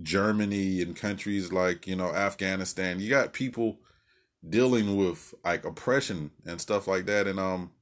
Germany 0.02 0.80
and 0.80 0.96
countries 0.96 1.52
like, 1.52 1.86
you 1.86 1.96
know, 1.96 2.14
Afghanistan, 2.14 2.98
you 2.98 3.10
got 3.10 3.32
people 3.32 3.78
dealing 4.48 4.96
with 4.96 5.34
like 5.44 5.64
oppression 5.64 6.30
and 6.44 6.60
stuff 6.60 6.86
like 6.86 7.06
that. 7.06 7.26
And 7.26 7.38
um 7.38 7.72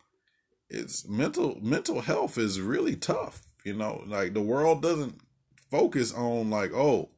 it's 0.68 1.06
mental 1.06 1.58
mental 1.60 2.00
health 2.00 2.38
is 2.38 2.60
really 2.60 2.96
tough. 2.96 3.42
You 3.64 3.74
know, 3.74 4.02
like 4.06 4.34
the 4.34 4.42
world 4.42 4.82
doesn't 4.82 5.20
focus 5.70 6.12
on 6.12 6.50
like, 6.50 6.72
oh, 6.72 7.10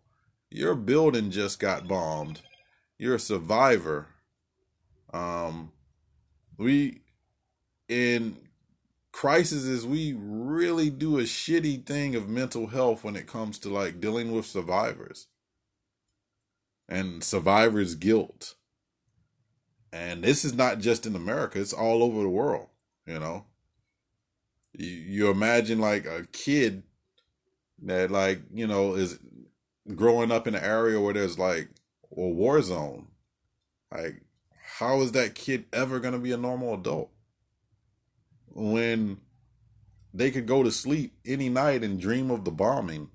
your 0.51 0.75
building 0.75 1.31
just 1.31 1.59
got 1.59 1.89
bombed. 1.89 2.43
You're 2.99 3.17
a 3.17 3.21
survivor. 3.21 4.09
Um 5.13 5.73
we 6.57 7.03
in 7.89 8.39
crisis 9.13 9.65
is 9.65 9.87
we 9.87 10.13
really 10.19 10.91
do 10.91 11.19
a 11.19 11.23
shitty 11.23 11.87
thing 11.87 12.17
of 12.17 12.29
mental 12.29 12.69
health 12.69 13.05
when 13.05 13.15
it 13.15 13.29
comes 13.29 13.59
to 13.61 13.69
like 13.69 14.01
dealing 14.01 14.33
with 14.33 14.45
survivors 14.45 15.29
and 16.89 17.23
survivors 17.23 17.95
guilt 17.95 18.57
and 19.95 20.25
this 20.25 20.45
is 20.45 20.53
not 20.53 20.79
just 20.79 21.07
in 21.07 21.15
america 21.15 21.61
it's 21.61 21.73
all 21.73 22.03
over 22.03 22.23
the 22.23 22.29
world 22.29 22.69
you 23.07 23.19
know? 23.19 23.45
You, 24.73 24.89
you 24.89 25.31
imagine 25.31 25.79
like 25.79 26.07
a 26.07 26.27
kid 26.33 26.83
that 27.83 28.11
like 28.11 28.43
you 28.53 28.67
know 28.67 28.95
is 28.95 29.19
growing 29.95 30.33
up 30.33 30.47
in 30.47 30.55
an 30.55 30.65
area 30.65 31.01
where 31.01 31.15
there's 31.15 31.39
like 31.39 31.69
a 32.17 32.21
war 32.21 32.63
zone. 32.63 33.09
Like 33.93 34.23
how 34.79 35.01
is 35.03 35.13
that 35.13 35.35
kid 35.35 35.67
ever 35.73 36.01
going 36.01 36.15
to 36.15 36.21
be 36.21 36.33
a 36.33 36.37
normal 36.37 36.75
adult 36.75 37.11
when 38.49 39.19
they 40.13 40.31
could 40.31 40.47
go 40.47 40.63
to 40.63 40.71
sleep 40.71 41.15
any 41.27 41.49
night 41.49 41.83
and 41.83 42.01
dream 42.01 42.31
of 42.31 42.45
the 42.45 42.51
bombing 42.51 43.11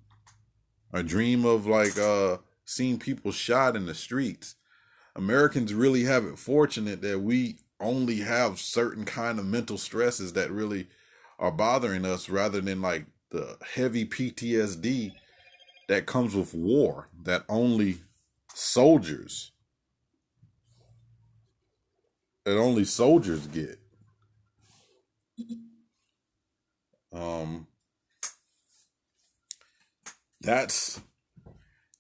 or 0.94 1.02
dream 1.02 1.46
of 1.46 1.66
like 1.66 1.98
uh 1.98 2.38
seeing 2.66 3.00
people 3.00 3.32
shot 3.32 3.76
in 3.76 3.86
the 3.86 3.96
streets 3.96 4.56
americans 5.16 5.74
really 5.74 6.04
have 6.04 6.26
it 6.26 6.38
fortunate 6.38 7.02
that 7.02 7.20
we 7.20 7.58
only 7.80 8.22
have 8.22 8.60
certain 8.60 9.06
kind 9.06 9.40
of 9.40 9.46
mental 9.46 9.78
stresses 9.78 10.34
that 10.34 10.52
really 10.52 10.88
are 11.38 11.52
bothering 11.52 12.06
us 12.06 12.30
rather 12.30 12.62
than 12.62 12.82
like 12.82 13.06
the 13.32 13.58
heavy 13.76 14.06
ptsd 14.06 15.14
that 15.88 16.06
comes 16.06 16.36
with 16.36 16.54
war 16.54 17.10
that 17.24 17.44
only 17.48 18.02
soldiers 18.54 19.52
that 22.50 22.58
only 22.58 22.84
soldiers 22.84 23.46
get. 23.48 23.80
Um, 27.14 27.68
that's 30.42 31.02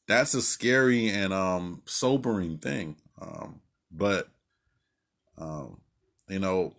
that's 0.09 0.33
a 0.33 0.41
scary 0.41 1.07
and 1.07 1.31
um 1.31 1.83
sobering 1.85 2.57
thing. 2.57 2.97
Um, 3.21 3.61
but 3.91 4.27
um, 5.37 5.79
you 6.27 6.39
know, 6.39 6.73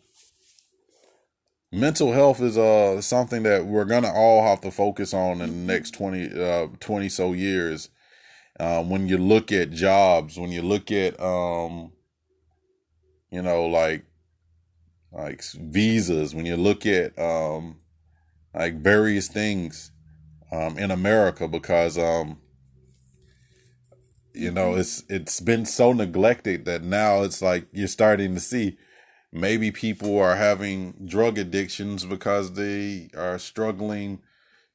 mental 1.72 2.12
health 2.12 2.40
is 2.40 2.58
uh 2.58 3.00
something 3.00 3.44
that 3.44 3.64
we're 3.64 3.84
gonna 3.84 4.12
all 4.12 4.42
have 4.42 4.60
to 4.62 4.70
focus 4.70 5.14
on 5.14 5.40
in 5.40 5.66
the 5.66 5.72
next 5.72 5.92
20 5.92 6.42
uh 6.42 6.66
20 6.80 7.08
so 7.08 7.32
years 7.32 7.88
um 8.58 8.90
when 8.90 9.06
you 9.06 9.16
look 9.16 9.52
at 9.52 9.70
jobs 9.70 10.36
when 10.36 10.50
you 10.50 10.60
look 10.60 10.90
at 10.90 11.18
um 11.22 11.92
you 13.30 13.40
know 13.40 13.64
like 13.66 14.04
like 15.12 15.42
visas 15.54 16.34
when 16.34 16.44
you 16.44 16.56
look 16.56 16.84
at 16.84 17.16
um 17.18 17.76
like 18.52 18.74
various 18.74 19.28
things 19.28 19.92
um, 20.52 20.76
in 20.78 20.90
America 20.90 21.46
because 21.46 21.96
um, 21.96 22.38
you 24.32 24.50
know 24.50 24.74
it's 24.74 25.04
it's 25.08 25.40
been 25.40 25.66
so 25.66 25.92
neglected 25.92 26.64
that 26.64 26.82
now 26.82 27.22
it's 27.22 27.42
like 27.42 27.66
you're 27.72 27.88
starting 27.88 28.34
to 28.34 28.40
see 28.40 28.76
maybe 29.32 29.70
people 29.70 30.18
are 30.18 30.36
having 30.36 30.94
drug 31.04 31.38
addictions 31.38 32.04
because 32.04 32.54
they 32.54 33.10
are 33.16 33.38
struggling 33.38 34.20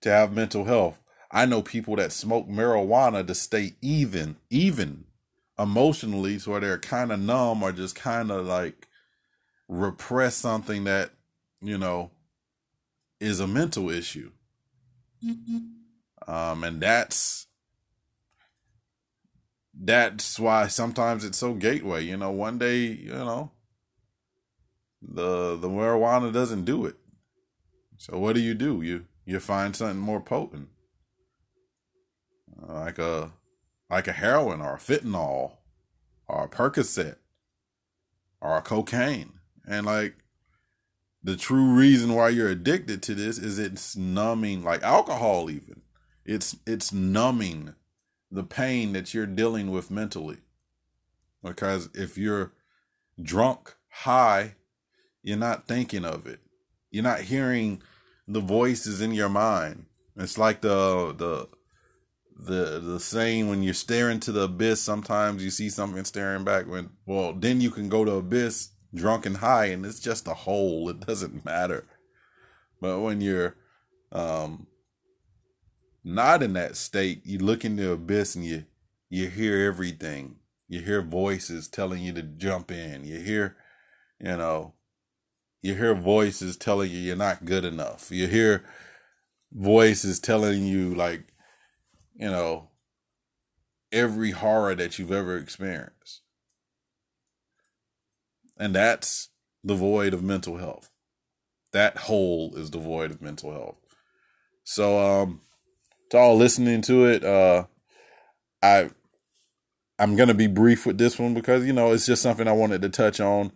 to 0.02 0.10
have 0.10 0.34
mental 0.34 0.66
health. 0.66 1.00
I 1.32 1.46
know 1.46 1.62
people 1.62 1.96
that 1.98 2.12
smoke 2.12 2.48
marijuana 2.48 3.26
to 3.28 3.36
stay 3.36 3.74
even, 3.82 4.38
even 4.50 5.06
emotionally, 5.60 6.40
so 6.40 6.60
they're 6.60 6.78
kind 6.78 7.12
of 7.12 7.20
numb 7.20 7.64
or 7.64 7.72
just 7.72 7.96
kind 7.96 8.32
of 8.32 8.46
like 8.46 8.88
repress 9.68 10.36
something 10.36 10.86
that, 10.86 11.12
you 11.62 11.78
know, 11.78 12.12
is 13.20 13.40
a 13.40 13.48
mental 13.48 13.90
issue. 13.90 14.32
Mm-hmm. 15.24 16.32
Um, 16.32 16.64
and 16.64 16.80
that's 16.80 17.48
that's 19.78 20.40
why 20.40 20.68
sometimes 20.68 21.26
it's 21.26 21.38
so 21.38 21.54
gateway. 21.54 22.04
You 22.04 22.18
know, 22.18 22.32
one 22.32 22.58
day, 22.58 22.80
you 22.80 23.12
know, 23.12 23.52
the 25.02 25.58
the 25.58 25.68
marijuana 25.68 26.32
doesn't 26.32 26.66
do 26.66 26.86
it. 26.86 26.96
So 27.98 28.18
what 28.18 28.36
do 28.36 28.42
you 28.42 28.54
do? 28.54 28.82
You 28.82 29.06
you 29.26 29.40
find 29.40 29.76
something 29.76 30.00
more 30.00 30.22
potent, 30.22 30.70
like 32.62 33.00
a 33.00 33.32
like 33.90 34.08
a 34.08 34.14
heroin 34.14 34.62
or 34.62 34.76
a 34.76 34.80
fentanyl 34.80 35.58
or 36.28 36.46
a 36.46 36.50
Percocet 36.50 37.18
or 38.42 38.58
a 38.58 38.62
cocaine, 38.62 39.34
and 39.68 39.86
like 39.86 40.16
the 41.24 41.36
true 41.36 41.74
reason 41.74 42.14
why 42.14 42.30
you're 42.30 42.50
addicted 42.50 43.02
to 43.04 43.16
this 43.16 43.38
is 43.38 43.60
it's 43.60 43.96
numbing, 43.96 44.64
like 44.64 44.84
alcohol. 44.84 45.50
Even 45.50 45.82
it's 46.26 46.56
it's 46.66 46.94
numbing 46.94 47.76
the 48.32 48.44
pain 48.44 48.94
that 48.94 49.14
you're 49.14 49.26
dealing 49.26 49.72
with 49.72 49.92
mentally, 49.92 50.38
because 51.44 51.90
if 51.94 52.18
you're 52.18 52.54
drunk, 53.22 53.76
high, 53.90 54.56
you're 55.24 55.38
not 55.38 55.68
thinking 55.68 56.06
of 56.06 56.28
it. 56.28 56.40
You're 56.92 57.04
not 57.04 57.22
hearing 57.22 57.82
the 58.28 58.42
voices 58.42 59.02
in 59.02 59.14
your 59.14 59.30
mind. 59.30 59.86
It's 60.18 60.38
like 60.38 60.62
the 60.62 61.14
the 61.18 61.48
the 62.38 62.80
the 62.80 63.00
saying 63.00 63.50
when 63.50 63.64
you're 63.64 63.74
staring 63.74 64.20
to 64.22 64.32
the 64.32 64.44
abyss, 64.44 64.82
sometimes 64.82 65.44
you 65.44 65.50
see 65.50 65.70
something 65.70 66.04
staring 66.04 66.44
back 66.44 66.68
when 66.68 66.92
well, 67.06 67.34
then 67.34 67.62
you 67.62 67.72
can 67.72 67.90
go 67.90 68.06
to 68.06 68.14
abyss 68.14 68.70
drunk 68.94 69.26
and 69.26 69.38
high 69.38 69.66
and 69.66 69.86
it's 69.86 70.00
just 70.00 70.28
a 70.28 70.34
hole. 70.34 70.90
It 70.90 71.02
doesn't 71.02 71.44
matter. 71.46 71.86
But 72.80 73.00
when 73.00 73.22
you're 73.22 73.56
um 74.12 74.68
not 76.06 76.44
in 76.44 76.54
that 76.54 76.78
state, 76.78 77.26
you 77.26 77.40
look 77.40 77.66
in 77.66 77.76
the 77.76 77.92
abyss 77.92 78.36
and 78.36 78.46
you 78.46 78.66
you 79.10 79.28
hear 79.28 79.66
everything. 79.66 80.36
You 80.68 80.82
hear 80.82 81.02
voices 81.02 81.68
telling 81.68 82.02
you 82.02 82.14
to 82.14 82.22
jump 82.22 82.72
in. 82.72 83.06
You 83.06 83.20
hear, 83.20 83.56
you 84.20 84.38
know, 84.38 84.74
you 85.62 85.74
hear 85.74 85.96
voices 85.96 86.58
telling 86.58 86.92
you 86.92 87.00
you're 87.00 87.16
not 87.16 87.46
good 87.46 87.66
enough. 87.66 88.12
You 88.12 88.28
hear 88.28 88.64
voices 89.52 90.20
telling 90.20 90.66
you 90.66 90.94
like, 90.94 91.24
you 92.16 92.30
know, 92.30 92.70
every 93.92 94.32
horror 94.32 94.76
that 94.76 95.00
you've 95.00 95.12
ever 95.12 95.38
experienced. 95.38 96.22
And 98.60 98.76
that's 98.76 99.30
the 99.64 99.76
void 99.76 100.14
of 100.14 100.24
mental 100.24 100.58
health. 100.58 100.90
That 101.72 101.98
hole 101.98 102.54
is 102.56 102.72
the 102.72 102.80
void 102.80 103.12
of 103.12 103.22
mental 103.22 103.52
health. 103.52 103.78
So 104.64 105.00
um 105.00 105.42
to 106.12 106.18
all 106.18 106.36
listening 106.38 106.82
to 106.84 107.06
it, 107.06 107.24
uh 107.24 107.66
I 108.64 108.90
I'm 110.00 110.16
gonna 110.16 110.34
be 110.34 110.48
brief 110.48 110.86
with 110.86 110.98
this 110.98 111.20
one 111.20 111.34
because 111.34 111.66
you 111.66 111.74
know 111.74 111.92
it's 111.94 112.06
just 112.06 112.22
something 112.22 112.48
I 112.48 112.54
wanted 112.54 112.82
to 112.84 112.90
touch 112.90 113.20
on 113.20 113.52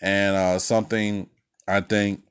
and 0.00 0.36
uh, 0.36 0.58
something 0.58 1.28
I 1.68 1.80
think 1.80 2.22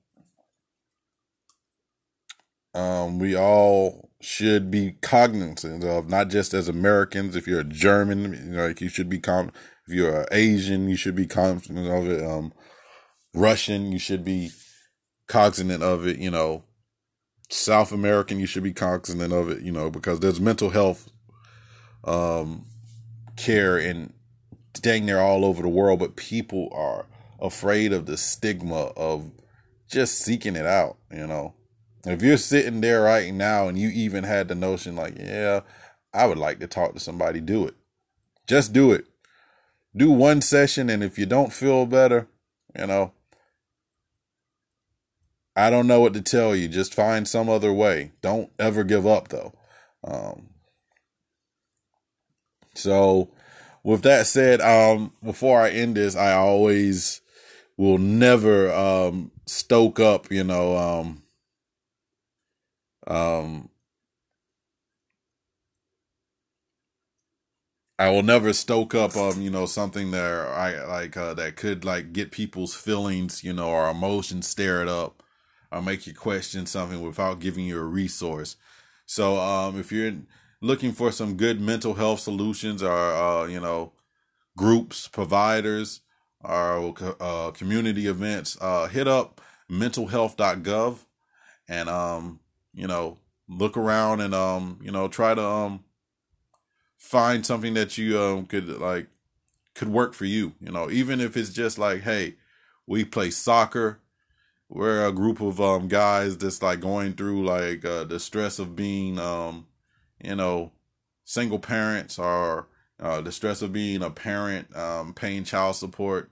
um, 2.73 3.19
we 3.19 3.35
all 3.35 4.09
should 4.21 4.69
be 4.69 4.93
cognizant 5.01 5.83
of, 5.83 6.09
not 6.09 6.29
just 6.29 6.53
as 6.53 6.67
Americans. 6.67 7.35
If 7.35 7.47
you're 7.47 7.61
a 7.61 7.65
German, 7.65 8.33
you 8.33 8.51
know, 8.57 8.67
like 8.67 8.81
you 8.81 8.89
should 8.89 9.09
be 9.09 9.19
com- 9.19 9.51
If 9.87 9.93
you're 9.93 10.25
Asian, 10.31 10.89
you 10.89 10.95
should 10.95 11.15
be 11.15 11.25
cognizant 11.25 11.87
of 11.87 12.09
it. 12.09 12.23
Um, 12.25 12.53
Russian, 13.33 13.91
you 13.91 13.99
should 13.99 14.25
be 14.25 14.51
cognizant 15.27 15.83
of 15.83 16.05
it. 16.07 16.17
You 16.17 16.31
know, 16.31 16.63
South 17.49 17.91
American, 17.91 18.39
you 18.39 18.45
should 18.45 18.63
be 18.63 18.73
cognizant 18.73 19.33
of 19.33 19.49
it. 19.49 19.61
You 19.61 19.71
know, 19.71 19.89
because 19.89 20.19
there's 20.19 20.39
mental 20.39 20.69
health 20.69 21.09
um, 22.03 22.65
care 23.35 23.77
and 23.77 24.13
dang 24.73 25.05
near 25.05 25.19
all 25.19 25.45
over 25.45 25.61
the 25.61 25.69
world, 25.69 25.99
but 25.99 26.15
people 26.15 26.69
are 26.73 27.05
afraid 27.41 27.93
of 27.93 28.05
the 28.05 28.17
stigma 28.17 28.91
of 28.95 29.31
just 29.89 30.19
seeking 30.19 30.55
it 30.55 30.65
out, 30.65 30.97
you 31.11 31.25
know. 31.25 31.53
If 32.05 32.21
you're 32.21 32.37
sitting 32.37 32.81
there 32.81 33.01
right 33.01 33.33
now 33.33 33.67
and 33.67 33.77
you 33.77 33.89
even 33.89 34.23
had 34.23 34.47
the 34.47 34.55
notion 34.55 34.95
like, 34.95 35.17
yeah, 35.17 35.61
I 36.13 36.27
would 36.27 36.37
like 36.37 36.59
to 36.59 36.67
talk 36.67 36.93
to 36.93 36.99
somebody, 36.99 37.41
do 37.41 37.65
it. 37.65 37.75
Just 38.47 38.71
do 38.71 38.91
it. 38.91 39.05
Do 39.95 40.11
one 40.11 40.41
session 40.41 40.89
and 40.89 41.03
if 41.03 41.19
you 41.19 41.25
don't 41.25 41.51
feel 41.51 41.85
better, 41.85 42.27
you 42.77 42.87
know, 42.87 43.11
I 45.59 45.69
don't 45.69 45.87
know 45.87 45.99
what 45.99 46.13
to 46.13 46.21
tell 46.21 46.55
you. 46.55 46.67
Just 46.67 46.93
find 46.93 47.27
some 47.27 47.49
other 47.49 47.73
way. 47.73 48.11
Don't 48.21 48.51
ever 48.57 48.83
give 48.83 49.05
up 49.05 49.27
though. 49.29 49.53
Um, 50.03 50.49
so 52.73 53.31
with 53.83 54.03
that 54.03 54.27
said, 54.27 54.61
um, 54.61 55.13
before 55.23 55.61
I 55.61 55.69
end 55.69 55.95
this, 55.95 56.15
I 56.15 56.33
always 56.33 57.21
will 57.77 57.97
never 57.97 58.73
um, 58.73 59.31
stoke 59.45 59.99
up, 59.99 60.31
you 60.31 60.43
know, 60.43 60.77
um, 60.77 61.23
um, 63.07 63.69
I 67.97 68.09
will 68.09 68.23
never 68.23 68.53
stoke 68.53 68.95
up, 68.95 69.17
um, 69.17 69.41
you 69.41 69.49
know, 69.49 69.65
something 69.65 70.11
that 70.11 70.23
I 70.23 70.85
like 70.85 71.17
uh, 71.17 71.33
that 71.33 71.57
could 71.57 71.83
like 71.83 72.13
get 72.13 72.31
people's 72.31 72.73
feelings, 72.73 73.43
you 73.43 73.51
know, 73.51 73.67
or 73.67 73.89
emotions 73.89 74.47
stirred 74.47 74.87
up, 74.87 75.21
or 75.71 75.81
make 75.81 76.07
you 76.07 76.13
question 76.13 76.65
something 76.65 77.01
without 77.01 77.39
giving 77.39 77.65
you 77.65 77.79
a 77.79 77.83
resource. 77.83 78.55
So, 79.05 79.37
um, 79.39 79.79
if 79.79 79.91
you're 79.91 80.13
looking 80.61 80.91
for 80.91 81.11
some 81.11 81.35
good 81.35 81.59
mental 81.61 81.95
health 81.95 82.19
solutions, 82.19 82.83
or 82.83 82.91
uh, 82.91 83.45
you 83.45 83.59
know, 83.59 83.93
groups, 84.57 85.07
providers, 85.07 86.01
or 86.41 86.93
uh, 87.19 87.51
community 87.51 88.07
events, 88.07 88.57
uh, 88.61 88.87
hit 88.87 89.07
up 89.07 89.41
mentalhealth.gov 89.69 90.97
and, 91.67 91.89
um, 91.89 92.39
you 92.73 92.87
know, 92.87 93.17
look 93.47 93.77
around 93.77 94.21
and, 94.21 94.33
um, 94.33 94.79
you 94.81 94.91
know, 94.91 95.07
try 95.07 95.33
to, 95.33 95.41
um, 95.43 95.83
find 96.97 97.45
something 97.45 97.73
that 97.73 97.97
you, 97.97 98.19
um, 98.19 98.45
could 98.45 98.67
like, 98.67 99.07
could 99.75 99.89
work 99.89 100.13
for 100.13 100.25
you, 100.25 100.53
you 100.59 100.71
know, 100.71 100.89
even 100.89 101.21
if 101.21 101.37
it's 101.37 101.51
just 101.51 101.77
like, 101.77 102.01
hey, 102.01 102.35
we 102.85 103.05
play 103.05 103.29
soccer. 103.29 103.99
We're 104.69 105.05
a 105.07 105.11
group 105.11 105.41
of, 105.41 105.59
um, 105.59 105.87
guys 105.87 106.37
that's 106.37 106.61
like 106.61 106.79
going 106.79 107.13
through 107.13 107.45
like, 107.45 107.83
uh, 107.85 108.03
the 108.05 108.19
stress 108.19 108.59
of 108.59 108.75
being, 108.75 109.19
um, 109.19 109.67
you 110.23 110.35
know, 110.35 110.71
single 111.25 111.59
parents 111.59 112.19
or, 112.19 112.67
uh, 112.99 113.21
the 113.21 113.31
stress 113.31 113.61
of 113.61 113.73
being 113.73 114.03
a 114.03 114.09
parent, 114.09 114.75
um, 114.75 115.13
paying 115.13 115.43
child 115.43 115.75
support, 115.75 116.31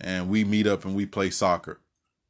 and 0.00 0.28
we 0.28 0.44
meet 0.44 0.66
up 0.66 0.84
and 0.84 0.94
we 0.94 1.06
play 1.06 1.30
soccer, 1.30 1.80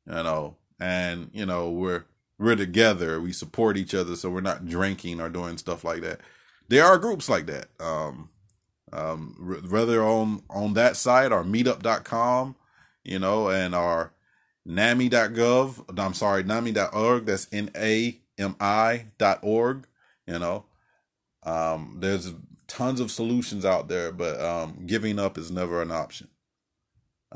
you 0.07 0.15
know, 0.15 0.57
and 0.81 1.31
you 1.33 1.47
know 1.47 1.71
we're 1.71 2.05
we're 2.39 2.57
together, 2.57 3.21
we 3.21 3.33
support 3.33 3.77
each 3.77 3.95
other, 3.95 4.17
so 4.17 4.31
we're 4.31 4.41
not 4.41 4.67
drinking 4.67 5.21
or 5.21 5.29
doing 5.29 5.59
stuff 5.59 5.85
like 5.85 6.03
that. 6.03 6.21
There 6.69 6.85
are 6.85 6.99
groups 6.99 7.29
like 7.29 7.47
that, 7.47 7.69
um, 7.81 8.31
um, 8.93 9.63
whether 9.69 10.03
on 10.05 10.43
on 10.51 10.75
that 10.75 10.97
site 10.97 11.33
or 11.33 11.45
Meetup.com, 11.45 12.57
you 13.05 13.19
know, 13.19 13.49
and 13.51 13.75
our 13.75 14.13
NAMI.gov. 14.67 15.99
I'm 15.99 16.15
sorry, 16.15 16.45
NAMI.org. 16.45 17.27
That's 17.27 17.49
N 17.53 17.71
A 17.77 18.19
M 18.39 18.57
I 18.61 19.07
dot 19.19 19.41
org. 19.43 19.87
You 20.27 20.39
know, 20.39 20.65
um, 21.43 21.99
there's 22.01 22.33
tons 22.67 23.01
of 23.01 23.11
solutions 23.11 23.65
out 23.65 23.89
there, 23.89 24.11
but 24.11 24.41
um, 24.41 24.85
giving 24.87 25.19
up 25.19 25.37
is 25.37 25.51
never 25.51 25.83
an 25.83 25.91
option. 25.91 26.29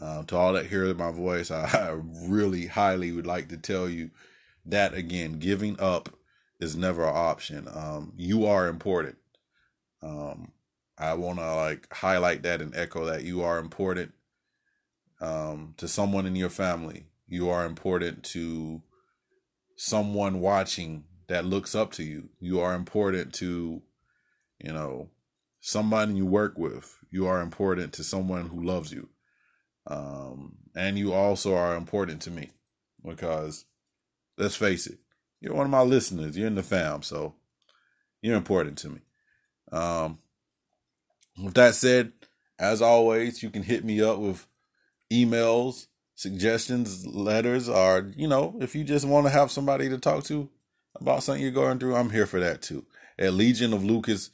Uh, 0.01 0.23
to 0.25 0.37
all 0.37 0.53
that 0.53 0.67
hear 0.67 0.93
my 0.95 1.11
voice, 1.11 1.51
I, 1.51 1.65
I 1.73 2.01
really 2.29 2.67
highly 2.67 3.13
would 3.13 3.27
like 3.27 3.49
to 3.49 3.57
tell 3.57 3.89
you 3.89 4.11
that 4.65 4.95
again, 4.95 5.39
giving 5.39 5.79
up 5.81 6.11
is 6.61 6.77
never 6.77 7.05
an 7.05 7.15
option. 7.17 7.69
Um, 7.73 8.13
you 8.17 8.47
are 8.47 8.69
important. 8.69 9.17
Um, 10.03 10.53
I 10.97 11.15
want 11.15 11.39
to 11.39 11.55
like 11.55 11.93
highlight 11.93 12.43
that 12.43 12.61
and 12.61 12.75
echo 12.75 13.05
that 13.05 13.25
you 13.25 13.43
are 13.43 13.59
important 13.59 14.13
um, 15.21 15.75
to 15.77 15.89
someone 15.89 16.27
in 16.27 16.37
your 16.37 16.51
family. 16.51 17.08
You 17.29 17.51
are 17.51 17.65
important 17.65 18.25
to 18.25 18.83
someone 19.77 20.41
watching 20.41 21.05
that 21.29 21.45
looks 21.45 21.75
up 21.75 21.93
to 21.93 22.03
you. 22.03 22.31
You 22.41 22.61
are 22.61 22.75
important 22.75 23.35
to, 23.35 23.83
you 24.59 24.73
know, 24.73 25.11
somebody 25.61 26.15
you 26.15 26.27
work 26.27 26.59
with. 26.59 26.97
You 27.11 27.27
are 27.27 27.43
important 27.43 27.93
to 27.95 28.05
someone 28.05 28.49
who 28.49 28.63
loves 28.63 28.93
you. 28.93 29.09
Um, 29.87 30.57
and 30.75 30.99
you 30.99 31.13
also 31.13 31.55
are 31.55 31.77
important 31.77 32.23
to 32.23 32.31
me 32.31 32.51
because 33.05 33.65
let's 34.37 34.57
face 34.57 34.87
it, 34.87 34.99
you're 35.41 35.55
one 35.55 35.67
of 35.67 35.71
my 35.71 35.83
listeners. 35.83 36.37
You're 36.37 36.47
in 36.47 36.55
the 36.55 36.63
fam, 36.63 37.03
so 37.03 37.35
you're 38.23 38.37
important 38.37 38.79
to 38.79 38.89
me. 38.91 39.01
Um, 39.71 40.19
with 41.43 41.55
that 41.55 41.75
said, 41.75 42.13
as 42.59 42.83
always, 42.83 43.43
you 43.43 43.51
can 43.51 43.63
hit 43.63 43.85
me 43.85 44.03
up 44.03 44.19
with 44.19 44.47
emails, 45.13 45.87
suggestions, 46.19 47.07
letters, 47.07 47.69
or, 47.69 48.13
you 48.17 48.27
know, 48.27 48.57
if 48.61 48.75
you 48.75 48.83
just 48.83 49.07
want 49.07 49.25
to 49.25 49.31
have 49.31 49.53
somebody 49.53 49.89
to 49.89 49.97
talk 49.97 50.25
to 50.25 50.49
about 50.97 51.23
something 51.23 51.41
you're 51.41 51.53
going 51.53 51.79
through, 51.79 51.95
I'm 51.95 52.11
here 52.11 52.27
for 52.27 52.41
that 52.41 52.61
too. 52.61 52.85
At 53.17 53.35
Legion 53.35 53.73
of 53.73 53.85
Lucas 53.85 54.31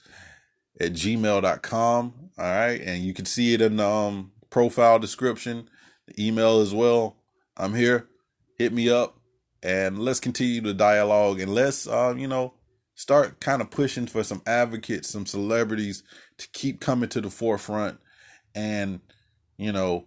at 0.81 0.95
gmail.com. 0.95 2.15
All 2.39 2.45
right. 2.45 2.81
And 2.81 3.03
you 3.03 3.13
can 3.13 3.27
see 3.27 3.53
it 3.53 3.61
in 3.61 3.77
the 3.77 3.87
um, 3.87 4.33
profile 4.49 4.99
description, 4.99 5.69
the 6.07 6.27
email 6.27 6.61
as 6.61 6.73
well. 6.73 7.19
I'm 7.55 7.75
here. 7.75 8.09
Hit 8.57 8.73
me 8.73 8.89
up 8.89 9.19
and 9.63 9.99
let's 9.99 10.21
continue 10.21 10.63
the 10.63 10.73
dialogue 10.73 11.39
and 11.39 11.55
let's, 11.55 11.87
uh, 11.87 12.15
you 12.17 12.29
know, 12.29 12.55
start 12.95 13.41
kind 13.41 13.61
of 13.61 13.71
pushing 13.71 14.07
for 14.07 14.25
some 14.25 14.41
advocates, 14.47 15.11
some 15.11 15.27
celebrities 15.27 16.03
to 16.39 16.49
keep 16.55 16.81
coming 16.81 17.11
to 17.11 17.21
the 17.21 17.29
forefront 17.29 17.99
and, 18.55 19.01
you 19.59 19.71
know, 19.71 20.07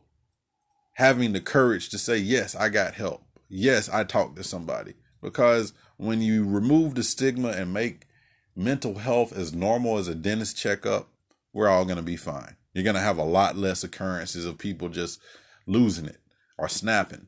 having 0.98 1.32
the 1.32 1.40
courage 1.40 1.90
to 1.90 1.98
say, 1.98 2.18
yes, 2.18 2.56
I 2.56 2.70
got 2.70 2.96
help. 2.96 3.24
Yes, 3.48 3.88
I 3.88 4.04
talked 4.04 4.36
to 4.38 4.44
somebody. 4.44 4.96
Because 5.22 5.74
when 5.98 6.24
you 6.24 6.44
remove 6.44 6.96
the 6.96 7.04
stigma 7.04 7.50
and 7.50 7.72
make 7.72 8.08
mental 8.56 8.96
health 8.96 9.32
as 9.32 9.54
normal 9.54 10.00
as 10.00 10.08
a 10.08 10.16
dentist 10.16 10.58
checkup, 10.58 11.08
we're 11.54 11.68
all 11.68 11.86
going 11.86 11.98
to 11.98 12.04
be 12.04 12.16
fine. 12.16 12.56
You're 12.74 12.84
going 12.84 12.96
to 12.96 13.02
have 13.02 13.20
a 13.20 13.24
lot 13.24 13.56
less 13.56 13.84
occurrences 13.84 14.44
of 14.44 14.58
people 14.58 14.90
just 14.90 15.22
losing 15.68 16.08
it 16.08 16.20
or 16.58 16.68
snapping 16.68 17.28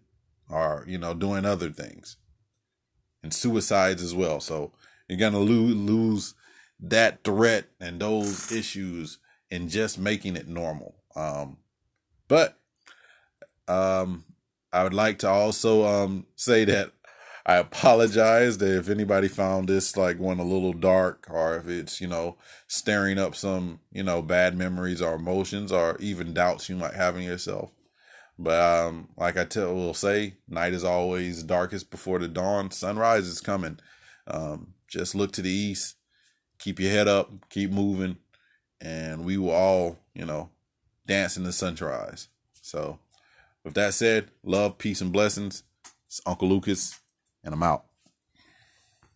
or, 0.49 0.83
you 0.87 0.97
know, 0.97 1.13
doing 1.13 1.45
other 1.45 1.69
things 1.69 2.17
and 3.21 3.31
suicides 3.31 4.01
as 4.01 4.15
well. 4.15 4.39
So 4.39 4.71
you're 5.07 5.19
going 5.19 5.33
to 5.33 5.39
lose, 5.39 5.75
lose 5.75 6.33
that 6.79 7.23
threat 7.23 7.65
and 7.79 7.99
those 7.99 8.51
issues 8.51 9.19
in 9.51 9.69
just 9.69 9.99
making 9.99 10.35
it 10.35 10.47
normal. 10.47 10.95
Um, 11.15 11.57
but 12.27 12.58
um, 13.69 14.25
I 14.71 14.83
would 14.83 14.93
like 14.93 15.19
to 15.19 15.29
also 15.29 15.85
um, 15.85 16.25
say 16.35 16.65
that 16.65 16.91
I 17.45 17.55
apologize 17.55 18.57
that 18.59 18.77
if 18.77 18.89
anybody 18.89 19.27
found 19.27 19.67
this 19.67 19.97
like 19.97 20.19
one 20.19 20.39
a 20.39 20.43
little 20.43 20.73
dark 20.73 21.25
or 21.29 21.57
if 21.57 21.67
it's, 21.67 21.99
you 21.99 22.07
know, 22.07 22.37
stirring 22.67 23.17
up 23.17 23.35
some, 23.35 23.79
you 23.91 24.03
know, 24.03 24.21
bad 24.21 24.55
memories 24.55 25.01
or 25.01 25.15
emotions 25.15 25.71
or 25.71 25.97
even 25.99 26.33
doubts 26.33 26.69
you 26.69 26.75
might 26.75 26.93
have 26.93 27.17
in 27.17 27.23
yourself. 27.23 27.71
But 28.37 28.59
um, 28.59 29.09
like 29.17 29.35
I 29.35 29.45
tell 29.45 29.73
will 29.73 29.93
say, 29.93 30.35
night 30.47 30.73
is 30.73 30.83
always 30.83 31.43
darkest 31.43 31.89
before 31.89 32.19
the 32.19 32.27
dawn. 32.27 32.71
Sunrise 32.71 33.27
is 33.27 33.41
coming. 33.41 33.79
Um, 34.27 34.73
just 34.87 35.15
look 35.15 35.31
to 35.33 35.41
the 35.41 35.49
east, 35.49 35.95
keep 36.59 36.79
your 36.79 36.91
head 36.91 37.07
up, 37.07 37.49
keep 37.49 37.71
moving, 37.71 38.17
and 38.79 39.25
we 39.25 39.37
will 39.37 39.51
all, 39.51 39.97
you 40.13 40.25
know, 40.25 40.51
dance 41.07 41.35
in 41.35 41.43
the 41.43 41.51
sunrise. 41.51 42.27
So 42.61 42.99
with 43.63 43.73
that 43.75 43.93
said, 43.93 44.31
love, 44.43 44.77
peace, 44.77 45.01
and 45.01 45.11
blessings. 45.11 45.63
It's 46.07 46.21
Uncle 46.25 46.49
Lucas 46.49 46.99
and 47.43 47.53
I'm 47.53 47.63
out. 47.63 47.85